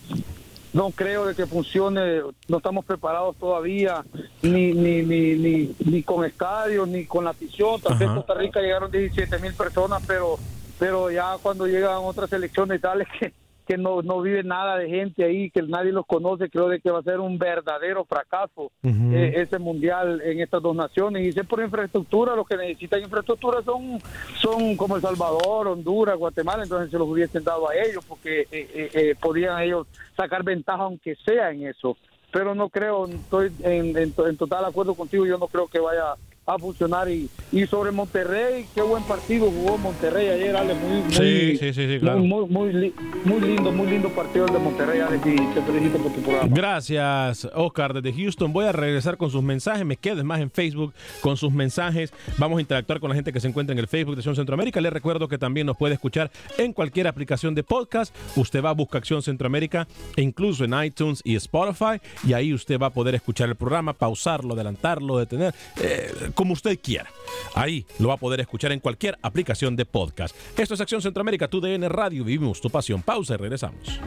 [0.73, 4.05] no creo de que funcione, no estamos preparados todavía,
[4.41, 7.81] ni ni, ni, ni, ni con estadios, ni con la afición.
[7.81, 10.39] Tal vez Costa Rica llegaron 17 mil personas, pero
[10.83, 13.33] pero ya cuando llegan otras elecciones tales que
[13.67, 16.91] que no, no vive nada de gente ahí, que nadie los conoce, creo de que
[16.91, 21.27] va a ser un verdadero fracaso eh, ese mundial en estas dos naciones.
[21.27, 24.01] Y sé por infraestructura, los que necesitan infraestructura son,
[24.41, 28.91] son como El Salvador, Honduras, Guatemala, entonces se los hubiesen dado a ellos porque eh,
[28.95, 31.97] eh, podían ellos sacar ventaja aunque sea en eso.
[32.33, 36.15] Pero no creo, estoy en, en, total acuerdo contigo, yo no creo que vaya
[36.47, 37.09] a funcionar.
[37.09, 40.75] Y, y sobre Monterrey, qué buen partido jugó Monterrey ayer, Ale.
[40.75, 42.19] Muy, muy, Sí, sí, sí, sí, claro.
[42.19, 42.93] muy, muy,
[43.25, 45.17] muy lindo, muy lindo partido el de Monterrey, Ale.
[45.19, 46.55] Y te felicito por tu programa.
[46.55, 48.53] Gracias, Oscar, desde Houston.
[48.53, 49.85] Voy a regresar con sus mensajes.
[49.85, 52.13] Me quedes más en Facebook con sus mensajes.
[52.39, 54.81] Vamos a interactuar con la gente que se encuentra en el Facebook de Acción Centroamérica.
[54.81, 58.15] Les recuerdo que también nos puede escuchar en cualquier aplicación de podcast.
[58.37, 62.01] Usted va a buscar Acción Centroamérica e incluso en iTunes y Spotify.
[62.27, 66.79] Y ahí usted va a poder escuchar el programa, pausarlo, adelantarlo, detener, eh, como usted
[66.81, 67.09] quiera.
[67.55, 70.35] Ahí lo va a poder escuchar en cualquier aplicación de podcast.
[70.57, 72.25] Esto es Acción Centroamérica, tu DN Radio.
[72.25, 73.03] Vivimos tu pasión.
[73.03, 74.01] Pausa y regresamos.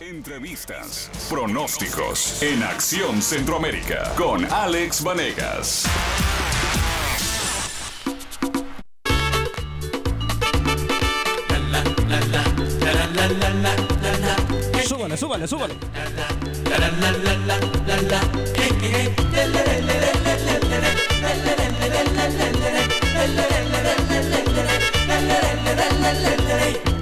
[0.00, 5.86] Entrevistas, pronósticos en Acción Centroamérica con Alex Vanegas.
[14.86, 15.74] Súbale, súbale, súbale.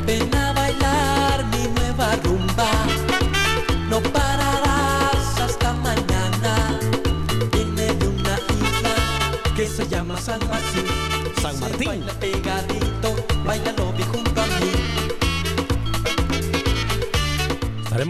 [0.07, 0.42] Ven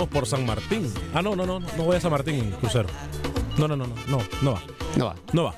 [0.06, 0.92] Por San Martín.
[1.14, 2.88] Ah, no, no, no, no, no voy a San Martín, crucero.
[3.58, 4.62] No, no, no, no, no, no va.
[4.96, 5.16] No va.
[5.32, 5.54] No va.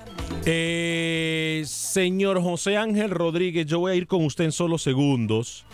[0.47, 5.65] Eh, señor José Ángel Rodríguez, yo voy a ir con usted en solo segundos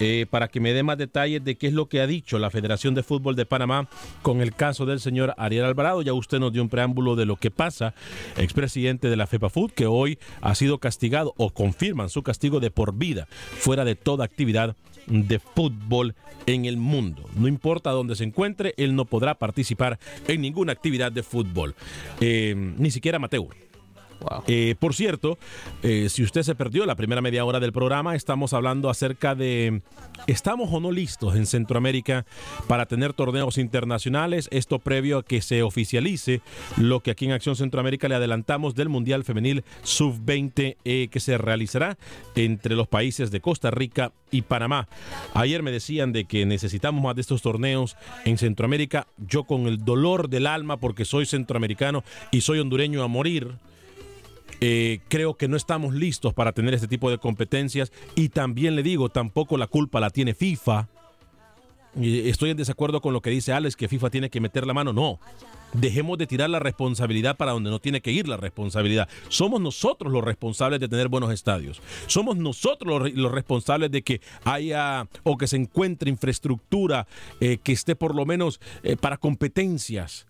[0.00, 2.50] eh, para que me dé más detalles de qué es lo que ha dicho la
[2.50, 3.88] Federación de Fútbol de Panamá
[4.22, 6.02] con el caso del señor Ariel Alvarado.
[6.02, 7.94] Ya usted nos dio un preámbulo de lo que pasa,
[8.36, 12.94] expresidente de la FEPAFUT, que hoy ha sido castigado o confirman su castigo de por
[12.94, 14.74] vida, fuera de toda actividad
[15.06, 16.14] de fútbol
[16.46, 17.28] en el mundo.
[17.36, 21.74] No importa dónde se encuentre, él no podrá participar en ninguna actividad de fútbol,
[22.20, 23.18] eh, ni siquiera
[24.46, 25.38] Eh, por cierto,
[25.82, 29.82] eh, si usted se perdió la primera media hora del programa, estamos hablando acerca de
[30.26, 32.26] estamos o no listos en Centroamérica
[32.66, 34.48] para tener torneos internacionales.
[34.50, 36.40] Esto previo a que se oficialice
[36.76, 41.38] lo que aquí en Acción Centroamérica le adelantamos del Mundial Femenil Sub-20 eh, que se
[41.38, 41.96] realizará
[42.34, 44.88] entre los países de Costa Rica y Panamá.
[45.34, 49.06] Ayer me decían de que necesitamos más de estos torneos en Centroamérica.
[49.18, 53.54] Yo con el dolor del alma porque soy centroamericano y soy hondureño a morir.
[54.60, 58.82] Eh, creo que no estamos listos para tener este tipo de competencias y también le
[58.82, 60.88] digo, tampoco la culpa la tiene FIFA.
[62.00, 64.92] Estoy en desacuerdo con lo que dice Alex, que FIFA tiene que meter la mano.
[64.92, 65.18] No,
[65.72, 69.08] dejemos de tirar la responsabilidad para donde no tiene que ir la responsabilidad.
[69.28, 71.80] Somos nosotros los responsables de tener buenos estadios.
[72.06, 77.06] Somos nosotros los, los responsables de que haya o que se encuentre infraestructura
[77.40, 80.26] eh, que esté por lo menos eh, para competencias.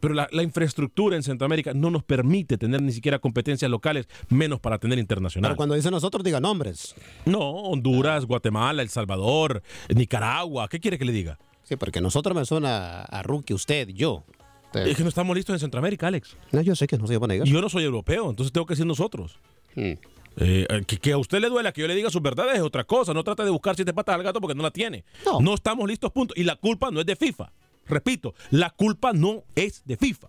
[0.00, 4.60] Pero la, la infraestructura en Centroamérica no nos permite tener ni siquiera competencias locales, menos
[4.60, 5.50] para tener internacionales.
[5.50, 6.94] Pero cuando dice nosotros, diga nombres.
[7.24, 9.62] No, Honduras, Guatemala, El Salvador,
[9.94, 10.68] Nicaragua.
[10.68, 11.38] ¿Qué quiere que le diga?
[11.64, 14.24] Sí, porque nosotros me suena a Rookie, usted, yo.
[14.74, 16.36] Es que no estamos listos en Centroamérica, Alex.
[16.52, 17.48] No, yo sé que no se van a negar.
[17.48, 19.38] Y yo no soy europeo, entonces tengo que decir nosotros.
[20.40, 22.84] Eh, que, que a usted le duela que yo le diga sus verdades es otra
[22.84, 23.12] cosa.
[23.12, 25.04] No trate de buscar siete patas al gato porque no la tiene.
[25.40, 25.54] No.
[25.54, 26.34] estamos listos, punto.
[26.36, 27.50] Y la culpa no es de FIFA.
[27.88, 30.28] Repito, la culpa no es de FIFA.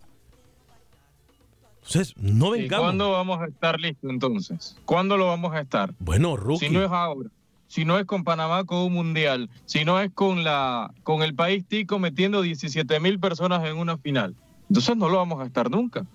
[1.78, 2.86] Entonces, no ¿Y vengamos.
[2.86, 4.78] cuándo vamos a estar listos entonces?
[4.86, 5.94] ¿Cuándo lo vamos a estar?
[6.00, 6.68] Bueno, Rookie.
[6.68, 7.30] Si no es ahora,
[7.68, 11.34] si no es con Panamá con un mundial, si no es con la con el
[11.34, 14.36] país tico metiendo 17 mil personas en una final,
[14.70, 16.06] entonces no lo vamos a estar nunca.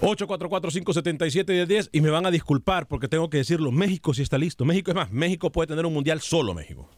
[0.00, 4.64] 844-577-1010 y me van a disculpar porque tengo que decirlo, México sí está listo.
[4.64, 6.90] México es más, México puede tener un mundial solo México.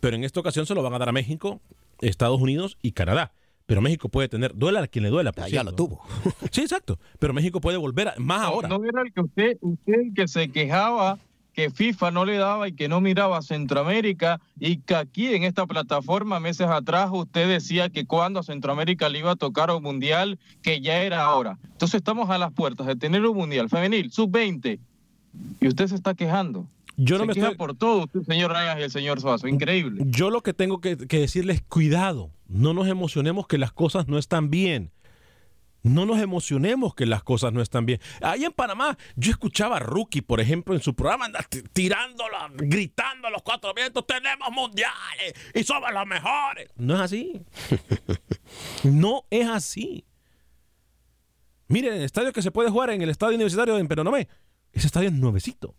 [0.00, 1.60] Pero en esta ocasión se lo van a dar a México,
[2.00, 3.32] Estados Unidos y Canadá.
[3.66, 5.30] Pero México puede tener, duela a quien le duela.
[5.32, 5.70] por Ya cierto.
[5.70, 6.02] lo tuvo.
[6.52, 6.98] Sí, exacto.
[7.18, 8.68] Pero México puede volver, a- más ahora.
[8.68, 11.18] No era el que usted, usted el que se quejaba
[11.52, 15.42] que FIFA no le daba y que no miraba a Centroamérica y que aquí en
[15.42, 19.82] esta plataforma meses atrás usted decía que cuando a Centroamérica le iba a tocar un
[19.82, 21.58] mundial, que ya era ahora.
[21.64, 24.78] Entonces estamos a las puertas de tener un mundial femenil, sub-20,
[25.60, 26.64] y usted se está quejando.
[27.00, 29.46] Yo no se me queja estoy- por todo usted, señor Rayas y el señor Suazo,
[29.46, 30.02] increíble.
[30.06, 34.18] Yo lo que tengo que, que decirles, cuidado, no nos emocionemos que las cosas no
[34.18, 34.90] están bien.
[35.84, 38.00] No nos emocionemos que las cosas no están bien.
[38.20, 43.28] Ahí en Panamá, yo escuchaba a Rookie, por ejemplo, en su programa, andar tirándola, gritando
[43.28, 46.68] a los cuatro vientos, tenemos mundiales y somos los mejores.
[46.76, 47.42] No es así.
[48.82, 50.04] no es así.
[51.68, 54.26] Miren, el estadio que se puede jugar en el estadio universitario en Penonomé,
[54.72, 55.76] ese estadio es nuevecito.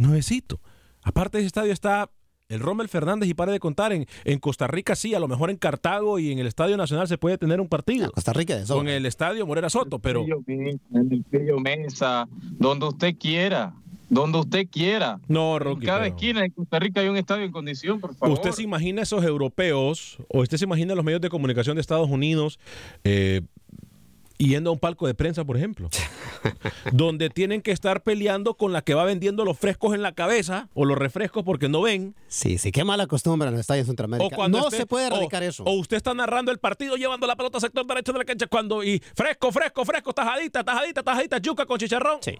[0.00, 0.60] Nuevecito.
[1.02, 2.10] Aparte ese estadio está
[2.48, 3.92] el Rommel Fernández y pare de contar.
[3.92, 7.06] En, en Costa Rica sí, a lo mejor en Cartago y en el Estadio Nacional
[7.06, 8.10] se puede tener un partido.
[8.10, 10.24] Costa Rica de Con el Estadio Morera Soto, pero...
[10.48, 12.26] En el Pillo Mesa,
[12.58, 13.74] donde usted quiera.
[14.08, 15.20] Donde usted quiera.
[15.28, 15.86] No, En Rocky.
[15.86, 18.34] cada pero- esquina de Costa Rica hay un estadio en condición, por favor.
[18.34, 22.10] ¿Usted se imagina esos europeos o usted se imagina los medios de comunicación de Estados
[22.10, 22.58] Unidos
[23.04, 23.42] eh,
[24.48, 25.88] yendo a un palco de prensa, por ejemplo?
[26.92, 30.68] donde tienen que estar peleando con la que va vendiendo los frescos en la cabeza
[30.74, 32.14] o los refrescos porque no ven.
[32.28, 34.36] Sí, sí, qué mala costumbre en los estadios de Centroamérica.
[34.36, 35.62] O no se puede o- erradicar eso.
[35.64, 38.46] O usted está narrando el partido llevando la pelota al sector derecho de la cancha
[38.46, 42.18] cuando y fresco, fresco, fresco, tajadita, tajadita, tajadita, yuca con chicharrón.
[42.22, 42.36] Sí,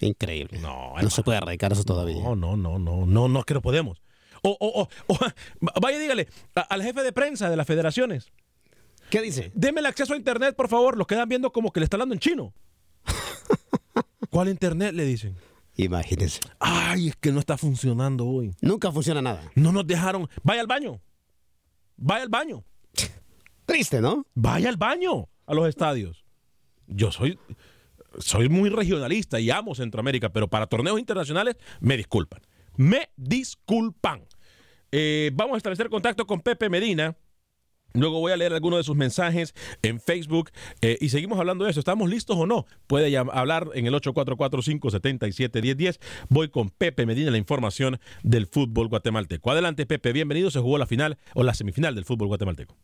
[0.00, 0.58] increíble.
[0.60, 2.22] No, No se puede erradicar eso todavía.
[2.22, 4.00] No, no, no, no, no, no, que no podemos.
[4.42, 5.18] O, o, o, o,
[5.82, 8.30] vaya, dígale a- al jefe de prensa de las federaciones.
[9.10, 9.50] ¿Qué dice?
[9.54, 10.96] Deme el acceso a internet, por favor.
[10.96, 12.54] Los quedan viendo como que le está hablando en chino.
[14.30, 14.94] ¿Cuál internet?
[14.94, 15.36] Le dicen.
[15.76, 16.40] Imagínense.
[16.58, 18.54] Ay, es que no está funcionando hoy.
[18.60, 19.42] Nunca funciona nada.
[19.54, 20.28] No nos dejaron.
[20.42, 21.00] Vaya al baño.
[21.96, 22.64] Vaya al baño.
[23.66, 24.26] Triste, ¿no?
[24.34, 26.24] Vaya al baño a los estadios.
[26.86, 27.38] Yo soy,
[28.18, 32.42] soy muy regionalista y amo Centroamérica, pero para torneos internacionales me disculpan.
[32.76, 34.24] Me disculpan.
[34.92, 37.16] Eh, vamos a establecer contacto con Pepe Medina.
[37.94, 40.50] Luego voy a leer algunos de sus mensajes en Facebook
[40.80, 41.80] eh, y seguimos hablando de eso.
[41.80, 42.66] ¿Estamos listos o no?
[42.86, 45.98] Puede hablar en el 844-577-1010.
[46.28, 49.50] Voy con Pepe Medina, la información del fútbol guatemalteco.
[49.50, 50.12] Adelante, Pepe.
[50.12, 50.50] Bienvenido.
[50.50, 52.76] Se jugó la final o la semifinal del fútbol guatemalteco.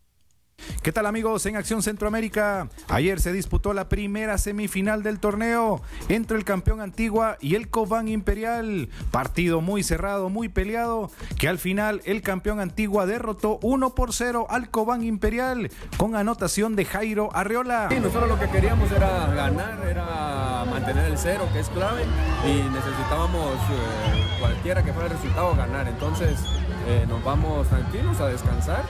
[0.87, 2.69] ¿Qué tal amigos en Acción Centroamérica?
[2.87, 8.07] Ayer se disputó la primera semifinal del torneo entre el campeón Antigua y el Cobán
[8.07, 8.89] Imperial.
[9.11, 14.47] Partido muy cerrado, muy peleado, que al final el campeón Antigua derrotó 1 por 0
[14.49, 17.89] al Cobán Imperial con anotación de Jairo Arreola.
[17.91, 22.05] Sí, nosotros lo que queríamos era ganar, era mantener el cero, que es clave,
[22.45, 25.89] y necesitábamos eh, cualquiera que fuera el resultado ganar.
[25.89, 26.39] Entonces
[26.87, 28.85] eh, nos vamos tranquilos a descansar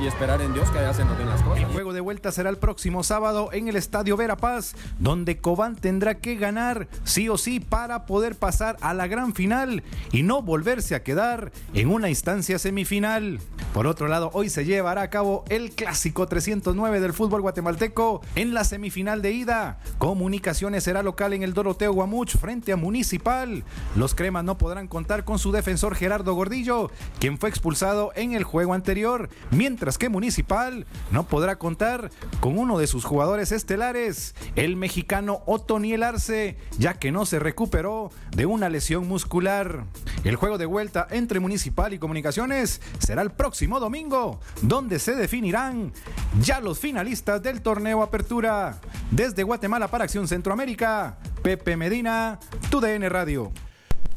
[0.00, 1.64] y esperar en Dios que allá se nos las cosas.
[1.64, 6.18] El juego de vuelta será el próximo sábado en el Estadio Verapaz, donde Cobán tendrá
[6.18, 9.82] que ganar sí o sí para poder pasar a la gran final
[10.12, 13.40] y no volverse a quedar en una instancia semifinal.
[13.74, 18.54] Por otro lado, hoy se llevará a cabo el clásico 309 del fútbol guatemalteco en
[18.54, 19.78] la semifinal de ida.
[19.98, 23.64] Comunicaciones será local en el Doroteo Guamuch frente a Municipal.
[23.96, 28.44] Los cremas no podrán contar con su defensor Gerardo Gordillo, quien fue expulsado en el
[28.44, 34.76] juego anterior, mientras que Municipal no podrá contar con uno de sus jugadores estelares, el
[34.76, 39.84] mexicano Otoniel Arce, ya que no se recuperó de una lesión muscular.
[40.22, 45.94] El juego de vuelta entre Municipal y Comunicaciones será el próximo domingo, donde se definirán
[46.42, 48.80] ya los finalistas del torneo Apertura.
[49.10, 52.38] Desde Guatemala para Acción Centroamérica, Pepe Medina,
[52.70, 53.50] TUDN Radio.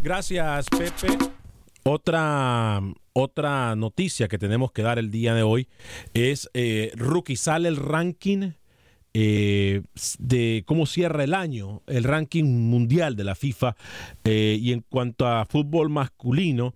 [0.01, 1.17] Gracias, Pepe.
[1.85, 2.81] Otra,
[3.13, 5.67] otra noticia que tenemos que dar el día de hoy
[6.13, 8.51] es eh, Rookie sale el ranking
[9.13, 9.83] eh,
[10.17, 13.75] de cómo cierra el año, el ranking mundial de la FIFA.
[14.23, 16.73] eh, y en cuanto a fútbol masculino,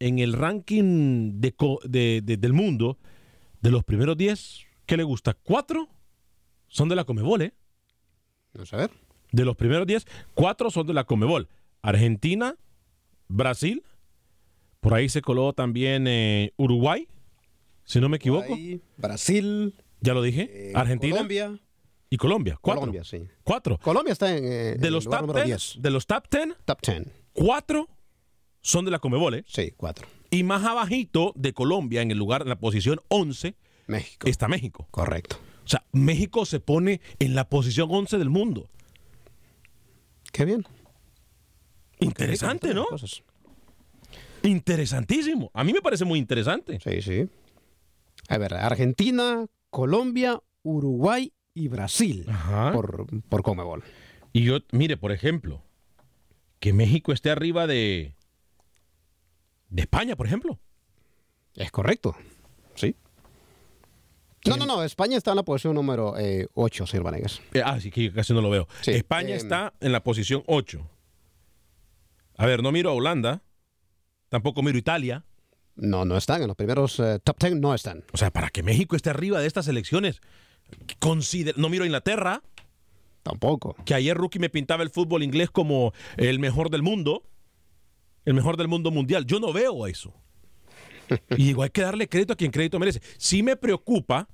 [0.00, 2.98] en el ranking de de- del mundo,
[3.60, 5.34] de los primeros 10, ¿qué le gusta?
[5.34, 5.88] ¿Cuatro?
[6.68, 7.52] Son de la Comebol, ¿eh?
[8.54, 8.90] Vamos a ver.
[9.32, 11.48] De los primeros 10, cuatro son de la Comebol.
[11.82, 12.56] Argentina,
[13.28, 13.82] Brasil,
[14.80, 17.08] por ahí se coló también eh, Uruguay,
[17.84, 18.44] si no me equivoco.
[18.52, 20.70] Uruguay, Brasil, Ya lo dije.
[20.70, 21.58] eh, Argentina Colombia.
[22.10, 22.58] y Colombia.
[22.60, 22.80] Cuatro.
[22.80, 23.26] Colombia, sí.
[23.44, 23.78] Cuatro.
[23.78, 25.82] Colombia está en, eh, De los, lugar top número 10, 10.
[25.82, 27.02] de los top 10, Top 10.
[27.32, 27.88] cuatro
[28.60, 29.44] son de la Comebol, ¿eh?
[29.46, 30.06] Sí, cuatro.
[30.30, 33.54] Y más abajito de Colombia, en el lugar, en la posición 11,
[33.86, 34.28] México.
[34.28, 34.86] está México.
[34.90, 35.38] Correcto.
[35.64, 38.68] O sea, México se pone en la posición 11 del mundo.
[40.32, 40.64] Qué bien.
[42.00, 42.84] Interesante, ¿no?
[42.86, 43.22] Cosas.
[44.48, 45.50] Interesantísimo.
[45.52, 46.80] A mí me parece muy interesante.
[46.80, 47.28] Sí, sí.
[48.28, 52.72] A ver, Argentina, Colombia, Uruguay y Brasil Ajá.
[52.72, 53.84] por, por Comebol.
[54.32, 55.62] Y yo, mire, por ejemplo,
[56.60, 58.14] que México esté arriba de,
[59.68, 60.58] de España, por ejemplo.
[61.54, 62.16] Es correcto.
[62.74, 62.94] Sí.
[64.46, 64.82] No, no, no.
[64.82, 66.14] España está en la posición número
[66.54, 67.42] 8, señor Vanegas.
[67.52, 68.68] Eh, ah, sí, que casi no lo veo.
[68.80, 70.88] Sí, España em, está en la posición 8.
[72.36, 73.42] A ver, no miro a Holanda,
[74.28, 75.24] tampoco miro Italia.
[75.76, 76.40] No, no están.
[76.42, 78.04] En los primeros eh, top 10 no están.
[78.12, 80.20] O sea, para que México esté arriba de estas elecciones,
[80.98, 82.42] consider- no miro a Inglaterra,
[83.22, 83.76] Tampoco.
[83.84, 87.22] que ayer Rookie me pintaba el fútbol inglés como el mejor del mundo,
[88.24, 89.24] el mejor del mundo mundial.
[89.26, 90.12] Yo no veo eso.
[91.30, 93.00] Y digo, hay que darle crédito a quien crédito merece.
[93.16, 94.28] Sí me preocupa,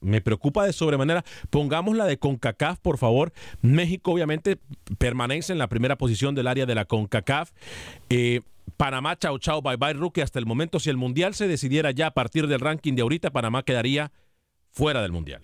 [0.00, 1.24] me preocupa de sobremanera.
[1.50, 3.32] Pongamos la de CONCACAF, por favor.
[3.62, 4.58] México, obviamente,
[4.98, 7.50] permanece en la primera posición del área de la CONCACAF.
[8.10, 8.40] Eh,
[8.76, 10.20] Panamá, chao, chao, bye bye, rookie.
[10.20, 13.30] Hasta el momento, si el mundial se decidiera ya a partir del ranking de ahorita,
[13.30, 14.12] Panamá quedaría
[14.70, 15.42] fuera del mundial.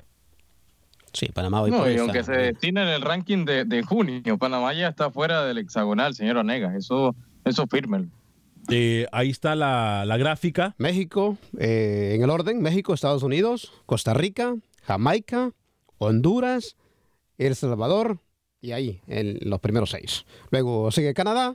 [1.12, 4.74] Sí, Panamá hoy No, y aunque se destine en el ranking de, de junio, Panamá
[4.74, 6.74] ya está fuera del hexagonal, señor Onegas.
[6.74, 8.08] Eso, eso fírmelo.
[8.68, 10.74] Eh, ahí está la, la gráfica.
[10.76, 15.52] México, eh, en el orden, México, Estados Unidos, Costa Rica, Jamaica,
[15.98, 16.76] Honduras,
[17.38, 18.18] El Salvador
[18.60, 20.26] y ahí, en los primeros seis.
[20.50, 21.54] Luego sigue Canadá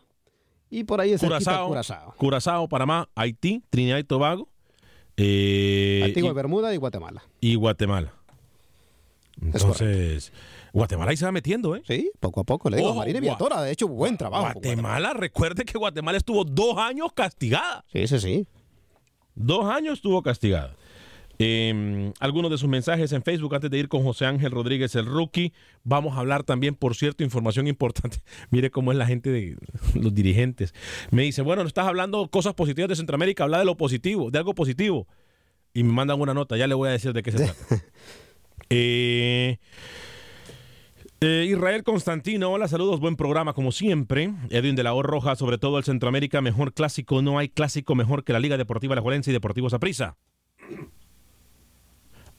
[0.72, 2.16] y por ahí es Curazao, Curazao.
[2.18, 4.48] Curazao, Panamá, Haití, Trinidad y Tobago.
[5.18, 7.22] eh, Antigua y- Bermuda y Guatemala.
[7.42, 8.14] y Guatemala.
[9.42, 10.32] Entonces,
[10.74, 11.82] Guatemala ahí se va metiendo, ¿eh?
[11.88, 12.70] Sí, poco a poco.
[12.70, 14.54] Le digo, Ojo, Marina Viatora, de hecho, buen trabajo.
[14.54, 17.84] Guatemala, recuerde que Guatemala estuvo dos años castigada.
[17.92, 18.48] Sí, sí, sí.
[19.36, 20.76] Dos años estuvo castigada.
[21.44, 25.08] Eh, algunos de sus mensajes en Facebook antes de ir con José Ángel Rodríguez, el
[25.08, 25.54] rookie.
[25.84, 28.20] Vamos a hablar también, por cierto, información importante.
[28.52, 29.58] Mire cómo es la gente de
[29.96, 30.76] los dirigentes.
[31.10, 34.38] Me dice, bueno, no estás hablando cosas positivas de Centroamérica, habla de lo positivo, de
[34.38, 35.08] algo positivo.
[35.74, 37.56] Y me mandan una nota, ya le voy a decir de qué se trata.
[38.74, 39.58] Eh,
[41.20, 44.32] eh, Israel Constantino, hola, saludos, buen programa como siempre.
[44.50, 48.24] Edwin de la O Roja, sobre todo el Centroamérica, mejor clásico, no hay clásico mejor
[48.24, 50.16] que la Liga Deportiva La Juelense y Deportivo Saprissa.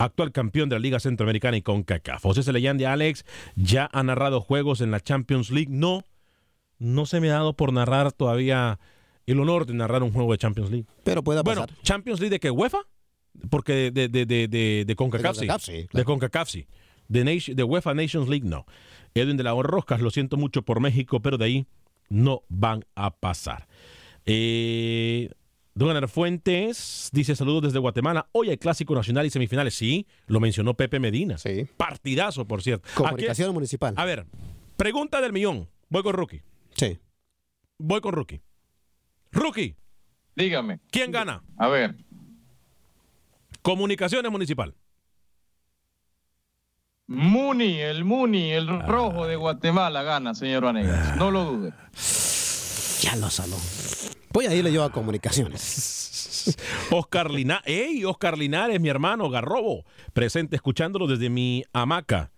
[0.03, 2.22] Actual campeón de la Liga Centroamericana y con CACAF.
[2.22, 3.24] José Celeyandi Alex
[3.57, 5.70] ya ha narrado juegos en la Champions League.
[5.70, 6.05] No,
[6.78, 8.78] no se me ha dado por narrar todavía
[9.26, 10.86] el honor de narrar un juego de Champions League.
[11.05, 11.76] Pero puede Bueno, pasar.
[11.82, 12.50] ¿Champions League de qué?
[12.50, 12.80] ¿UEFA?
[13.48, 15.86] Porque de, de, de, de, de CONCACAF, sí.
[15.92, 16.05] De.
[16.05, 16.66] CONCACAF, sí.
[17.09, 18.66] De, Nation- de UEFA Nations League, no.
[19.14, 21.66] Edwin de la Roscas, lo siento mucho por México, pero de ahí
[22.09, 23.68] no van a pasar.
[24.26, 25.30] Eh,
[25.75, 28.29] Don Fuentes dice saludos desde Guatemala.
[28.33, 29.75] Hoy hay Clásico Nacional y semifinales.
[29.75, 31.39] Sí, lo mencionó Pepe Medina.
[31.39, 31.66] Sí.
[31.77, 32.89] Partidazo, por cierto.
[32.95, 33.95] Comunicación Aquí- municipal.
[33.97, 34.27] A ver,
[34.77, 35.68] pregunta del millón.
[35.89, 36.43] Voy con Rookie.
[36.77, 36.99] Sí.
[37.79, 38.43] Voy con Rookie.
[39.31, 39.77] Rookie,
[40.37, 40.81] Dígame.
[40.91, 41.43] ¿quién gana?
[41.57, 41.95] A ver,
[43.62, 44.75] Comunicaciones Municipal.
[47.07, 48.87] Muni, el Muni, el Ah.
[48.87, 51.16] rojo de Guatemala gana, señor Vanegas.
[51.16, 51.73] No lo dude.
[53.03, 53.57] Ya lo saló.
[54.33, 56.57] Voy a irle yo a comunicaciones.
[56.91, 58.05] Oscar Linares, ¡Ey!
[58.05, 62.33] Oscar Linares, mi hermano Garrobo, presente escuchándolo desde mi hamaca,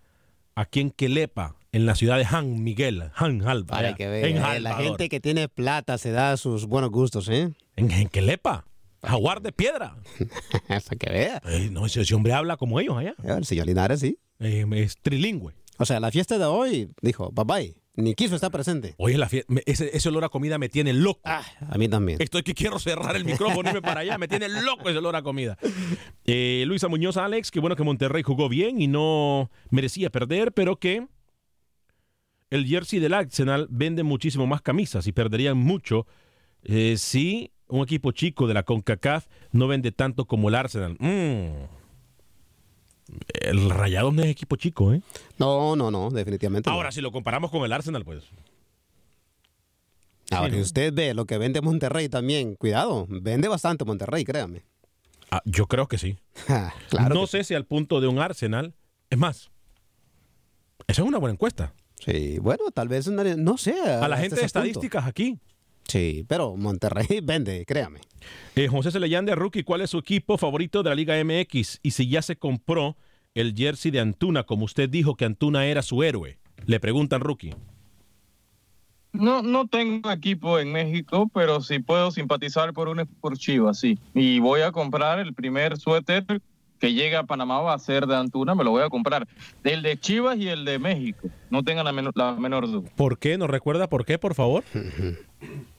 [0.55, 3.75] aquí en Quelepa, en la ciudad de San Miguel, San Alba.
[3.75, 7.29] Para que en vea, eh, la gente que tiene plata se da sus buenos gustos,
[7.29, 7.53] ¿eh?
[7.75, 8.65] En, en Quelepa,
[9.01, 9.95] jaguar de piedra.
[10.67, 11.41] Para que vea.
[11.71, 13.15] No, ese, ese hombre habla como ellos allá.
[13.23, 14.17] El señor Linares, sí.
[14.39, 15.53] Eh, es trilingüe.
[15.77, 17.75] O sea, la fiesta de hoy, dijo, bye bye.
[17.97, 18.93] Ni quiso estar presente.
[18.97, 21.21] Oye, la fie- me- ese, ese olor a comida me tiene loco.
[21.23, 22.21] Ah, a mí también.
[22.21, 24.17] Estoy que quiero cerrar el micrófono y irme para allá.
[24.17, 25.57] Me tiene loco ese olor a comida.
[26.25, 30.75] Eh, Luisa Muñoz Alex, que bueno que Monterrey jugó bien y no merecía perder, pero
[30.77, 31.07] que
[32.49, 36.05] el jersey del Arsenal vende muchísimo más camisas y perderían mucho
[36.63, 40.95] eh, si un equipo chico de la CONCACAF no vende tanto como el Arsenal.
[40.99, 41.65] Mm.
[43.33, 45.01] El Rayado no es equipo chico, ¿eh?
[45.37, 46.69] No, no, no, definitivamente.
[46.69, 46.75] no.
[46.75, 48.23] Ahora, si lo comparamos con el Arsenal, pues.
[50.31, 50.63] Ahora, sí, si ¿no?
[50.63, 54.63] usted ve lo que vende Monterrey también, cuidado, vende bastante Monterrey, créame.
[55.29, 56.17] Ah, yo creo que sí.
[56.89, 57.13] claro.
[57.13, 58.73] no que sé si al punto de un Arsenal.
[59.09, 59.51] Es más,
[60.87, 61.73] esa es una buena encuesta.
[61.99, 63.79] Sí, bueno, tal vez, no sé.
[63.81, 64.45] A la gente de punto.
[64.45, 65.39] estadísticas aquí.
[65.87, 68.01] Sí, pero Monterrey vende, créame.
[68.55, 71.79] Eh, José Celeyande, rookie, ¿cuál es su equipo favorito de la Liga MX?
[71.83, 72.97] Y si ya se compró
[73.33, 76.39] el jersey de Antuna, como usted dijo que Antuna era su héroe.
[76.65, 77.53] Le preguntan, rookie.
[79.11, 83.97] No, no tengo equipo en México, pero sí puedo simpatizar por un por Chivas, sí.
[84.13, 86.41] Y voy a comprar el primer suéter
[86.79, 89.27] que llega a Panamá, va a ser de Antuna, me lo voy a comprar.
[89.63, 91.29] El de Chivas y el de México.
[91.49, 92.89] No tengan la menor, la menor duda.
[92.95, 93.37] ¿Por qué?
[93.37, 94.63] ¿Nos recuerda por qué, por favor?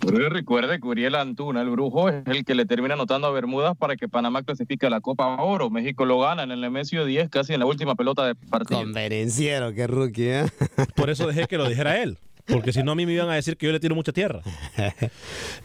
[0.00, 3.76] Pero recuerde que Uriel Antuna, el brujo, es el que le termina anotando a Bermudas
[3.76, 5.70] para que Panamá clasifique a la Copa Oro.
[5.70, 8.80] México lo gana en el Nemesio 10, casi en la última pelota de partido.
[8.80, 10.46] Convenenciero, qué rookie, ¿eh?
[10.96, 12.18] Por eso dejé que lo dijera él.
[12.46, 14.42] Porque si no, a mí me iban a decir que yo le tiro mucha tierra.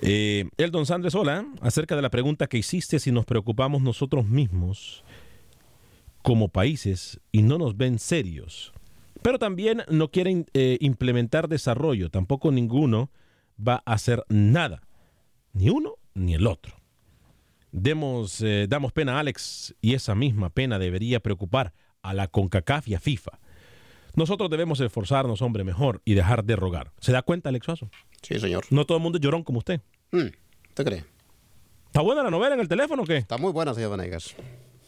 [0.03, 1.45] Eh, el don Sandres, hola.
[1.61, 5.03] Acerca de la pregunta que hiciste, si nos preocupamos nosotros mismos
[6.23, 8.73] como países y no nos ven serios.
[9.21, 12.09] Pero también no quieren eh, implementar desarrollo.
[12.09, 13.11] Tampoco ninguno
[13.59, 14.81] va a hacer nada.
[15.53, 16.75] Ni uno ni el otro.
[17.71, 22.87] Demos, eh, damos pena a Alex y esa misma pena debería preocupar a la CONCACAF
[22.87, 23.39] y a FIFA.
[24.15, 26.91] Nosotros debemos esforzarnos, hombre, mejor y dejar de rogar.
[26.99, 27.89] ¿Se da cuenta, Alex Suazo?
[28.21, 28.65] Sí, señor.
[28.69, 29.79] No todo el mundo es llorón como usted.
[30.11, 30.27] Mm,
[30.69, 31.05] ¿Usted cree?
[31.85, 33.17] ¿Está buena la novela en el teléfono o qué?
[33.17, 34.35] Está muy buena, señor Vanegas.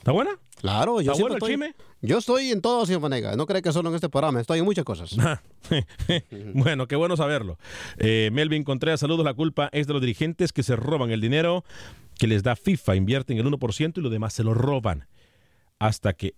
[0.03, 0.31] ¿Está buena?
[0.59, 1.75] Claro, yo ¿Está bueno el estoy, chisme?
[2.01, 3.37] yo estoy en todo, señor Vanega.
[3.37, 5.15] No cree que solo en este programa, estoy en muchas cosas.
[6.53, 7.57] bueno, qué bueno saberlo.
[7.99, 9.23] Eh, Melvin Contreras, saludos.
[9.23, 11.63] La culpa es de los dirigentes que se roban el dinero
[12.19, 15.07] que les da FIFA, invierten el 1% y lo demás se lo roban.
[15.79, 16.35] Hasta que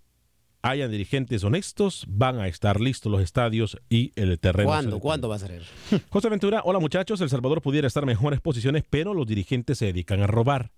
[0.62, 4.70] hayan dirigentes honestos, van a estar listos los estadios y el terreno.
[4.70, 5.00] ¿Cuándo?
[5.00, 5.64] ¿Cuándo va a ser?
[6.10, 9.86] José Ventura, hola muchachos, El Salvador pudiera estar en mejores posiciones, pero los dirigentes se
[9.88, 10.70] dedican a robar.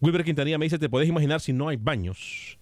[0.00, 2.58] Wilber Quintanilla me dice, ¿te podés imaginar si no hay baños?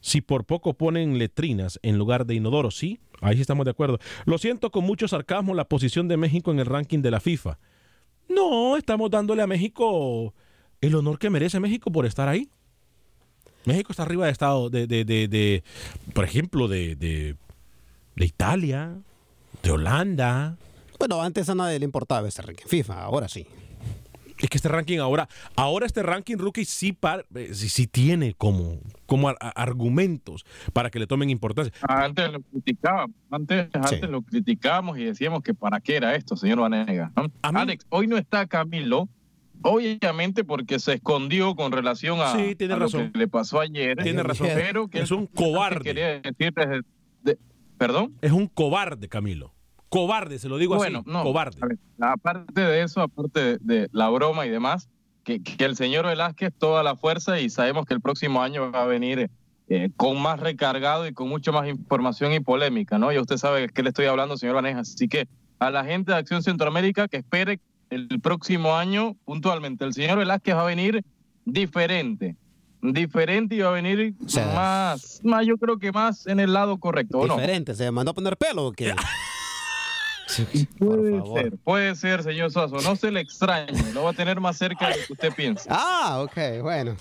[0.00, 3.98] Si por poco ponen letrinas en lugar de inodoro, sí, ahí sí estamos de acuerdo.
[4.26, 7.58] Lo siento con mucho sarcasmo la posición de México en el ranking de la FIFA.
[8.28, 10.34] No, estamos dándole a México
[10.80, 12.50] el honor que merece México por estar ahí.
[13.64, 15.64] México está arriba de estado de, de, de, de
[16.12, 17.36] por ejemplo, de,
[18.16, 18.98] Italia,
[19.62, 20.56] de Holanda.
[20.98, 23.46] Bueno, antes a nadie le importaba este ranking FIFA, ahora sí.
[24.38, 28.34] Es que este ranking ahora, ahora este ranking rookie sí, par- eh, sí, sí tiene
[28.34, 31.72] como, como ar- argumentos para que le tomen importancia.
[31.88, 36.58] Antes lo criticábamos, antes, antes lo criticábamos y decíamos que para qué era esto, señor
[36.60, 37.12] Vanega.
[37.16, 37.30] ¿no?
[37.42, 39.08] Alex, hoy no está Camilo,
[39.62, 43.12] obviamente porque se escondió con relación a, Sí, tiene a lo razón.
[43.12, 43.96] que le pasó ayer.
[44.02, 44.48] Tiene razón.
[44.52, 45.82] Pero que Es un cobarde.
[45.84, 46.82] Quería decir desde-
[47.22, 47.38] de-
[47.78, 48.14] ¿Perdón?
[48.20, 49.53] Es un cobarde, Camilo.
[49.94, 51.10] Cobarde, se lo digo bueno, así.
[51.10, 51.56] no, cobarde.
[51.60, 54.88] ver, aparte de eso, aparte de, de la broma y demás,
[55.22, 58.82] que, que el señor Velázquez toda la fuerza y sabemos que el próximo año va
[58.82, 59.30] a venir
[59.68, 63.12] eh, con más recargado y con mucho más información y polémica, ¿no?
[63.12, 64.80] Ya usted sabe de qué le estoy hablando, señor Vaneja.
[64.80, 65.28] Así que
[65.58, 69.84] a la gente de Acción Centroamérica que espere el próximo año puntualmente.
[69.84, 71.04] El señor Velázquez va a venir
[71.44, 72.36] diferente.
[72.82, 76.76] Diferente y va a venir sea, más, más, yo creo que más en el lado
[76.78, 77.36] correcto, ¿o no?
[77.36, 78.92] Diferente, ¿se mandó a poner pelo o qué?
[80.78, 82.76] Puede ser, puede ser, señor Suazo.
[82.80, 85.68] No se le extrañe, lo va a tener más cerca de lo que usted piensa.
[85.70, 86.96] Ah, ok, bueno.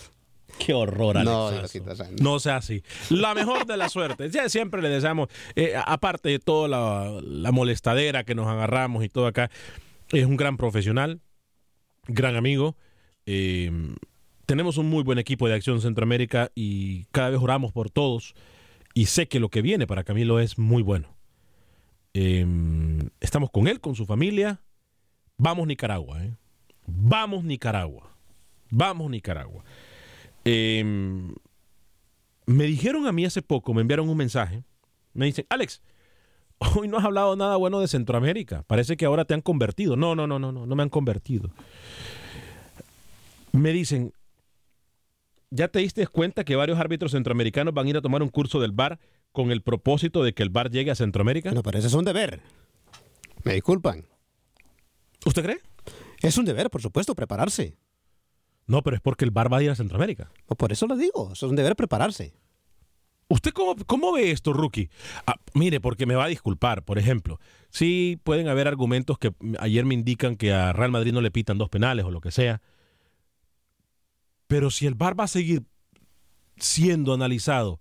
[0.59, 1.51] Qué horror, Alex No.
[1.51, 1.93] Diosito.
[2.21, 2.84] No sea así.
[3.09, 4.30] La mejor de la suerte.
[4.30, 9.09] Ya siempre le deseamos, eh, aparte de toda la, la molestadera que nos agarramos y
[9.09, 9.49] todo acá,
[10.11, 11.21] es un gran profesional,
[12.07, 12.76] gran amigo.
[13.26, 13.71] eh,
[14.45, 18.36] tenemos un muy buen equipo de Acción Centroamérica y cada vez oramos por todos.
[18.93, 21.07] Y sé que lo que viene para Camilo es muy bueno.
[22.14, 22.45] Eh,
[23.20, 24.61] estamos con él, con su familia.
[25.38, 26.38] Vamos Nicaragua, ¿eh?
[26.86, 28.16] Vamos Nicaragua.
[28.70, 29.64] Vamos Nicaragua.
[30.45, 30.84] Eh,
[32.45, 34.64] me dijeron a mí hace poco, me enviaron un mensaje.
[35.14, 35.82] Me dicen, Alex,
[36.76, 38.64] hoy no has hablado nada bueno de Centroamérica.
[38.64, 39.95] Parece que ahora te han convertido.
[39.95, 41.49] No, no, no, no, no, no me han convertido.
[43.51, 44.14] Me dicen,
[45.51, 48.59] ¿ya te diste cuenta que varios árbitros centroamericanos van a ir a tomar un curso
[48.59, 48.99] del VAR
[49.34, 51.52] con el propósito de que el VAR llegue a Centroamérica?
[51.52, 52.42] No, pero ese es un deber.
[53.44, 54.06] Me disculpan.
[55.26, 55.60] ¿Usted cree?
[56.22, 57.76] Es un deber, por supuesto, prepararse.
[58.68, 60.32] No, pero es porque el VAR va a ir a Centroamérica.
[60.50, 62.34] No, por eso lo digo, eso es un deber prepararse.
[63.28, 64.90] ¿Usted cómo, cómo ve esto, Rookie?
[65.26, 67.40] Ah, mire, porque me va a disculpar, por ejemplo.
[67.70, 71.58] Sí pueden haber argumentos que ayer me indican que a Real Madrid no le pitan
[71.58, 72.62] dos penales o lo que sea.
[74.48, 75.64] Pero si el VAR va a seguir
[76.58, 77.80] siendo analizado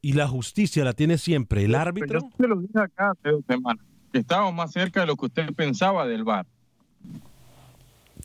[0.00, 3.44] y la justicia la tiene siempre el árbitro, Yo se lo dije acá hace dos
[3.46, 6.46] semanas, que estábamos más cerca de lo que usted pensaba del VAR.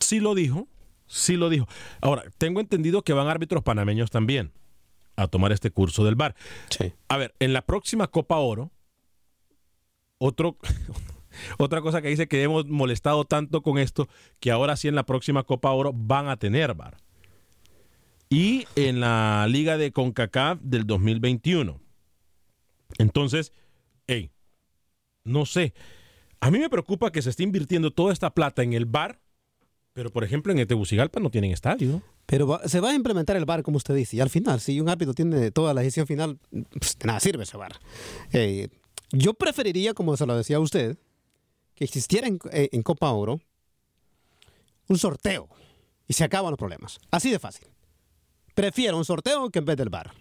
[0.00, 0.68] sí lo dijo,
[1.06, 1.66] sí lo dijo.
[2.00, 4.52] Ahora, tengo entendido que van árbitros panameños también
[5.16, 6.34] a tomar este curso del VAR.
[7.08, 8.70] A ver, en la próxima Copa Oro,
[10.18, 10.56] otro,
[11.58, 14.08] otra cosa que dice que hemos molestado tanto con esto,
[14.40, 17.03] que ahora sí en la próxima Copa Oro van a tener VAR.
[18.34, 21.80] Y en la Liga de CONCACAF del 2021.
[22.98, 23.52] Entonces,
[24.08, 24.30] hey,
[25.24, 25.72] no sé.
[26.40, 29.20] A mí me preocupa que se esté invirtiendo toda esta plata en el VAR,
[29.92, 32.02] pero por ejemplo en Tegucigalpa no tienen estadio.
[32.26, 34.80] Pero va- se va a implementar el VAR, como usted dice, y al final, si
[34.80, 36.38] un árbitro tiene toda la decisión final,
[36.78, 37.78] pues, de nada sirve ese VAR.
[38.32, 38.68] Eh,
[39.12, 40.98] yo preferiría, como se lo decía usted,
[41.76, 43.40] que existiera eh, en Copa Oro
[44.88, 45.48] un sorteo
[46.08, 46.98] y se acaban los problemas.
[47.12, 47.68] Así de fácil.
[48.54, 50.12] Prefiero un sorteo que en vez del VAR.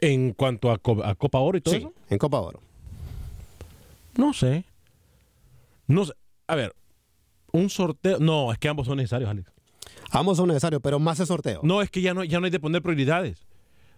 [0.00, 1.92] En cuanto a, Co- a Copa Oro y todo Sí, eso.
[2.08, 2.60] en Copa Oro.
[4.16, 4.64] No sé.
[5.86, 6.12] No sé.
[6.46, 6.74] A ver,
[7.52, 8.18] un sorteo.
[8.18, 9.50] No, es que ambos son necesarios, Alex.
[10.10, 11.60] Ambos son necesarios, pero más el sorteo.
[11.62, 13.46] No, es que ya no, ya no hay de poner prioridades.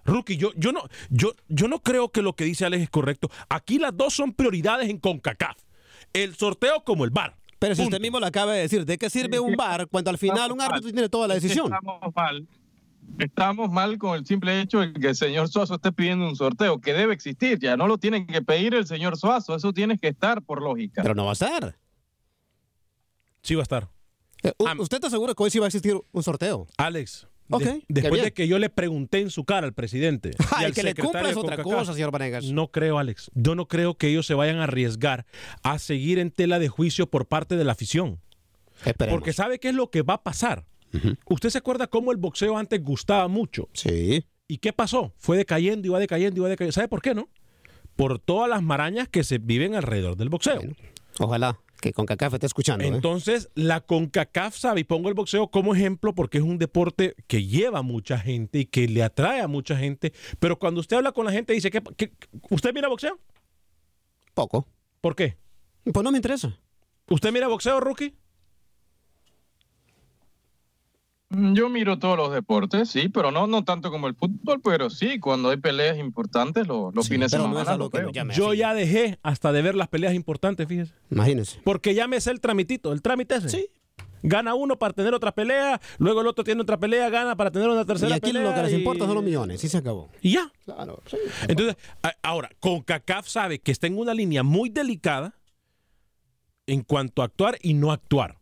[0.05, 3.31] Rookie, yo, yo, no, yo, yo no creo que lo que dice Alex es correcto.
[3.49, 5.57] Aquí las dos son prioridades en CONCACAF.
[6.12, 7.37] El sorteo como el VAR.
[7.62, 7.94] Pero si Punto.
[7.94, 10.60] usted mismo lo acaba de decir, ¿de qué sirve un VAR cuando al final un
[10.60, 11.66] árbitro tiene toda la decisión?
[11.72, 12.48] Estamos mal.
[13.20, 16.80] Estamos mal con el simple hecho de que el señor Suazo esté pidiendo un sorteo,
[16.80, 20.08] que debe existir, ya no lo tiene que pedir el señor Suazo, eso tiene que
[20.08, 21.02] estar por lógica.
[21.02, 21.76] Pero no va a estar.
[23.42, 23.88] Sí va a estar.
[24.42, 26.66] Eh, ¿Usted está seguro que hoy sí va a existir un sorteo?
[26.78, 27.28] Alex,
[27.59, 30.30] De- después de que yo le pregunté en su cara al presidente
[30.61, 32.44] y al que le cumpla es otra cosa, señor Vanegas.
[32.46, 33.30] No creo, Alex.
[33.34, 35.26] Yo no creo que ellos se vayan a arriesgar
[35.62, 38.20] a seguir en tela de juicio por parte de la afición.
[38.84, 39.18] Esperemos.
[39.18, 40.64] Porque sabe qué es lo que va a pasar.
[41.26, 43.68] ¿Usted se acuerda cómo el boxeo antes gustaba mucho?
[43.72, 44.26] Sí.
[44.46, 45.14] ¿Y qué pasó?
[45.16, 46.72] Fue decayendo, iba decayendo, iba decayendo.
[46.72, 47.28] ¿Sabe por qué no?
[47.96, 50.61] Por todas las marañas que se viven alrededor del boxeo.
[51.18, 52.85] Ojalá que con CACAF esté escuchando.
[52.85, 52.89] ¿eh?
[52.89, 57.45] Entonces, la CONCACAF sabe, y pongo el boxeo como ejemplo porque es un deporte que
[57.45, 60.12] lleva mucha gente y que le atrae a mucha gente.
[60.39, 61.83] Pero cuando usted habla con la gente, dice, que
[62.49, 63.18] ¿usted mira boxeo?
[64.33, 64.66] Poco.
[65.01, 65.37] ¿Por qué?
[65.93, 66.57] Pues no me interesa.
[67.09, 68.14] ¿Usted mira boxeo, Rookie?
[71.22, 71.22] Mm,
[71.55, 75.18] Yo miro todos los deportes, sí, pero no, no tanto como el fútbol, pero sí,
[75.18, 77.76] cuando hay peleas importantes, los, los fines de no semana.
[77.76, 78.03] veo.
[78.03, 80.93] nos llame Yo ya dejé hasta de ver las peleas importantes, fíjese.
[81.11, 81.61] Imagínese.
[81.64, 83.49] Porque ya me sé el tramitito, el trámite ese.
[83.49, 83.66] Sí.
[84.24, 87.68] Gana uno para tener otra pelea, luego el otro tiene otra pelea, gana para tener
[87.68, 88.43] una tercera Y aquí pelea.
[88.51, 89.61] lo que les y- importa son los millones.
[89.61, 90.11] Sí se acabó.
[90.20, 90.53] Y ya.
[90.64, 91.03] Claro.
[91.49, 95.35] Entonces, a- ahora, CONCACAF sabe que está en una línea muy delicada
[96.66, 98.39] en cuanto a actuar y no actuar.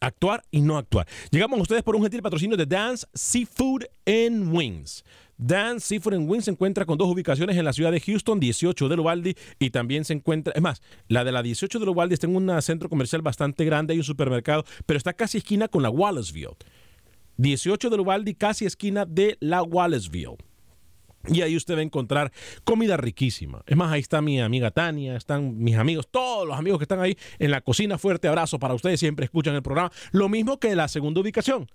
[0.00, 1.06] Actuar y no actuar.
[1.30, 5.04] Llegamos a ustedes por un gentil patrocinio de Dance Seafood and Wings.
[5.36, 8.88] Dance Seafood and Wings se encuentra con dos ubicaciones en la ciudad de Houston, 18
[8.88, 12.26] de Uvalde y también se encuentra, es más, la de la 18 de Uvalde está
[12.26, 15.90] en un centro comercial bastante grande, hay un supermercado, pero está casi esquina con la
[15.90, 16.56] Wallaceville.
[17.38, 20.36] 18 de Uvalde, casi esquina de la Wallaceville.
[21.28, 22.32] Y ahí usted va a encontrar
[22.64, 23.62] comida riquísima.
[23.66, 27.00] Es más, ahí está mi amiga Tania, están mis amigos, todos los amigos que están
[27.00, 27.98] ahí en la cocina.
[27.98, 29.92] Fuerte abrazo para ustedes, siempre escuchan el programa.
[30.12, 31.68] Lo mismo que la segunda ubicación.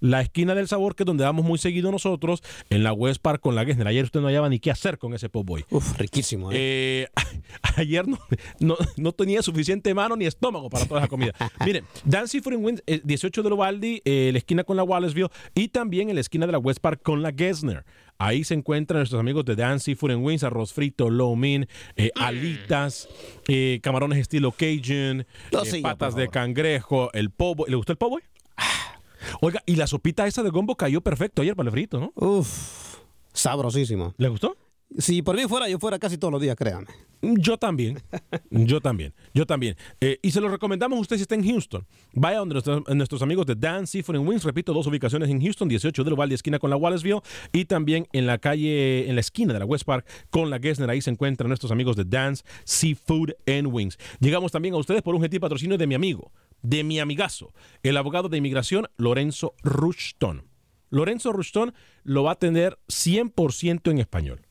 [0.00, 3.40] La esquina del sabor, que es donde vamos muy seguido nosotros, en la West Park
[3.40, 3.88] con la Gessner.
[3.88, 5.64] Ayer usted no hallaba ni qué hacer con ese pop boy.
[5.70, 6.52] Uf, riquísimo.
[6.52, 6.56] ¿eh?
[6.58, 7.08] Eh,
[7.76, 8.18] ayer no,
[8.60, 11.32] no, no tenía suficiente mano ni estómago para toda esa comida.
[11.64, 15.28] Miren, Dan Seafood and Wings, eh, 18 de Lovaldi, eh, la esquina con la Wallaceville
[15.54, 17.84] y también en la esquina de la West Park con la Gessner.
[18.20, 22.10] Ahí se encuentran nuestros amigos de Dan Seafood and Wings, arroz frito, low min, eh,
[22.16, 23.08] alitas,
[23.46, 27.64] eh, camarones estilo Cajun, No eh, siga, patas de cangrejo, el pobo.
[27.68, 28.18] ¿Le gustó el pobo?
[29.40, 32.12] Oiga, y la sopita esa de gombo cayó perfecto ayer para el frito, ¿no?
[32.16, 32.98] Uf,
[33.32, 34.14] sabrosísimo.
[34.16, 34.56] ¿Le gustó?
[34.96, 36.86] Si por mí fuera, yo fuera casi todos los días, créame.
[37.20, 38.00] Yo también,
[38.50, 39.76] yo también, yo también.
[40.00, 41.84] Eh, y se lo recomendamos a usted si está en Houston.
[42.14, 45.68] Vaya donde nuestros, nuestros amigos de Dan Seafood and Wings, repito, dos ubicaciones en Houston,
[45.68, 47.20] 18 de Uvalde, esquina con la Wallaceville,
[47.52, 50.88] y también en la calle, en la esquina de la West Park con la Gessner.
[50.88, 53.98] Ahí se encuentran nuestros amigos de Dan's Seafood and Wings.
[54.20, 56.32] Llegamos también a ustedes por un gentil patrocinio de mi amigo,
[56.62, 57.52] de mi amigazo,
[57.82, 60.48] el abogado de inmigración Lorenzo Rushton.
[60.90, 64.48] Lorenzo Rushton lo va a tener 100% en español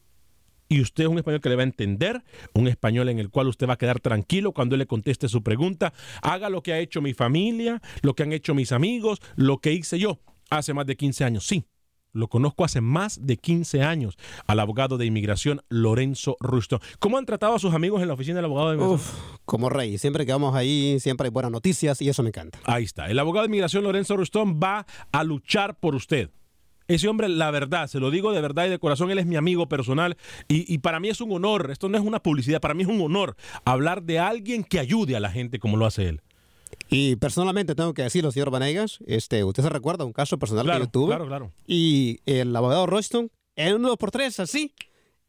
[0.69, 3.47] y usted es un español que le va a entender, un español en el cual
[3.47, 5.93] usted va a quedar tranquilo cuando él le conteste su pregunta.
[6.21, 9.73] Haga lo que ha hecho mi familia, lo que han hecho mis amigos, lo que
[9.73, 11.45] hice yo hace más de 15 años.
[11.45, 11.65] Sí,
[12.13, 16.79] lo conozco hace más de 15 años al abogado de inmigración Lorenzo Rusto.
[16.99, 18.99] ¿Cómo han tratado a sus amigos en la oficina del abogado de inmigración?
[18.99, 19.97] Uf, como rey.
[19.97, 22.59] Siempre que vamos ahí, siempre hay buenas noticias y eso me encanta.
[22.65, 23.07] Ahí está.
[23.07, 26.31] El abogado de inmigración Lorenzo Rustón va a luchar por usted.
[26.87, 29.35] Ese hombre, la verdad, se lo digo de verdad y de corazón, él es mi
[29.35, 30.15] amigo personal
[30.47, 32.89] y, y para mí es un honor, esto no es una publicidad, para mí es
[32.89, 33.35] un honor
[33.65, 36.21] hablar de alguien que ayude a la gente como lo hace él.
[36.89, 40.79] Y personalmente tengo que decirlo, señor Vanegas, este, usted se recuerda un caso personal Claro,
[40.79, 41.07] que yo tuve.
[41.07, 41.51] claro, claro.
[41.67, 44.73] Y el abogado Royston, en uno dos por tres, así,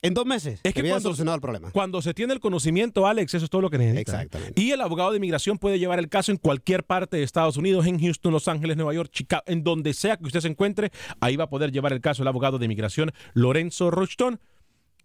[0.00, 1.72] en dos meses, Es que había cuando- solucionado el problema.
[1.72, 4.00] Cuando se tiene el conocimiento, Alex, eso es todo lo que necesita.
[4.22, 4.62] Exactamente.
[4.62, 7.84] Y el abogado de inmigración puede llevar el caso en cualquier parte de Estados Unidos,
[7.86, 11.34] en Houston, Los Ángeles, Nueva York, Chicago, en donde sea que usted se encuentre, ahí
[11.34, 14.38] va a poder llevar el caso el abogado de inmigración Lorenzo Rushton.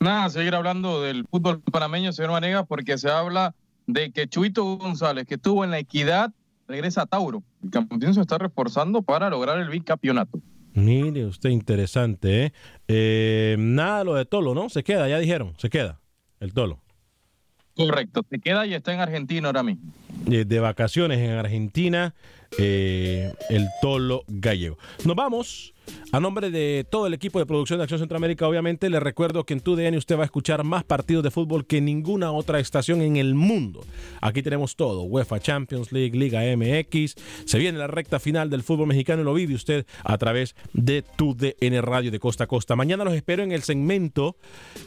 [0.03, 3.55] Nada, seguir hablando del fútbol panameño, señor Manegas, porque se habla
[3.87, 6.33] de que Chuito González, que estuvo en la equidad,
[6.67, 7.45] regresa a Tauro.
[7.63, 10.41] El campeón se está reforzando para lograr el bicampeonato.
[10.75, 12.53] Mire usted, interesante, ¿eh?
[12.89, 14.69] Eh, Nada lo de Tolo, ¿no?
[14.71, 16.01] Se queda, ya dijeron, se queda
[16.41, 16.81] el Tolo.
[17.77, 19.93] Correcto, se queda y está en Argentina ahora mismo.
[20.27, 22.13] De vacaciones en Argentina,
[22.59, 24.79] eh, el Tolo gallego.
[25.05, 25.72] Nos vamos
[26.13, 29.55] A nombre de todo el equipo de producción de Acción Centroamérica, obviamente, le recuerdo que
[29.55, 33.17] en TUDN usted va a escuchar más partidos de fútbol que ninguna otra estación en
[33.17, 33.83] el mundo.
[34.21, 37.15] Aquí tenemos todo, UEFA Champions League, Liga MX.
[37.47, 41.01] Se viene la recta final del fútbol mexicano y lo vive usted a través de
[41.01, 42.77] TUDN Radio de Costa a Costa.
[42.77, 44.37] Mañana los espero en el segmento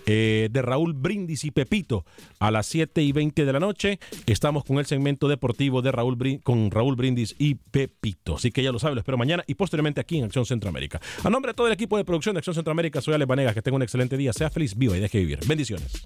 [0.06, 2.06] eh, de Raúl Brindis y Pepito
[2.40, 4.00] a las 7 y 20 de la noche.
[4.28, 8.36] Estamos con el segmento deportivo de Raúl con Raúl Brindis y Pepito.
[8.36, 10.85] Así que ya lo sabe, lo espero mañana y posteriormente aquí en Acción Centroamérica.
[11.24, 13.54] A nombre de todo el equipo de producción de Acción Centroamérica, soy Ale Vanegas.
[13.54, 14.34] Que tenga un excelente día.
[14.34, 15.40] Sea feliz, viva y deje vivir.
[15.48, 16.06] Bendiciones.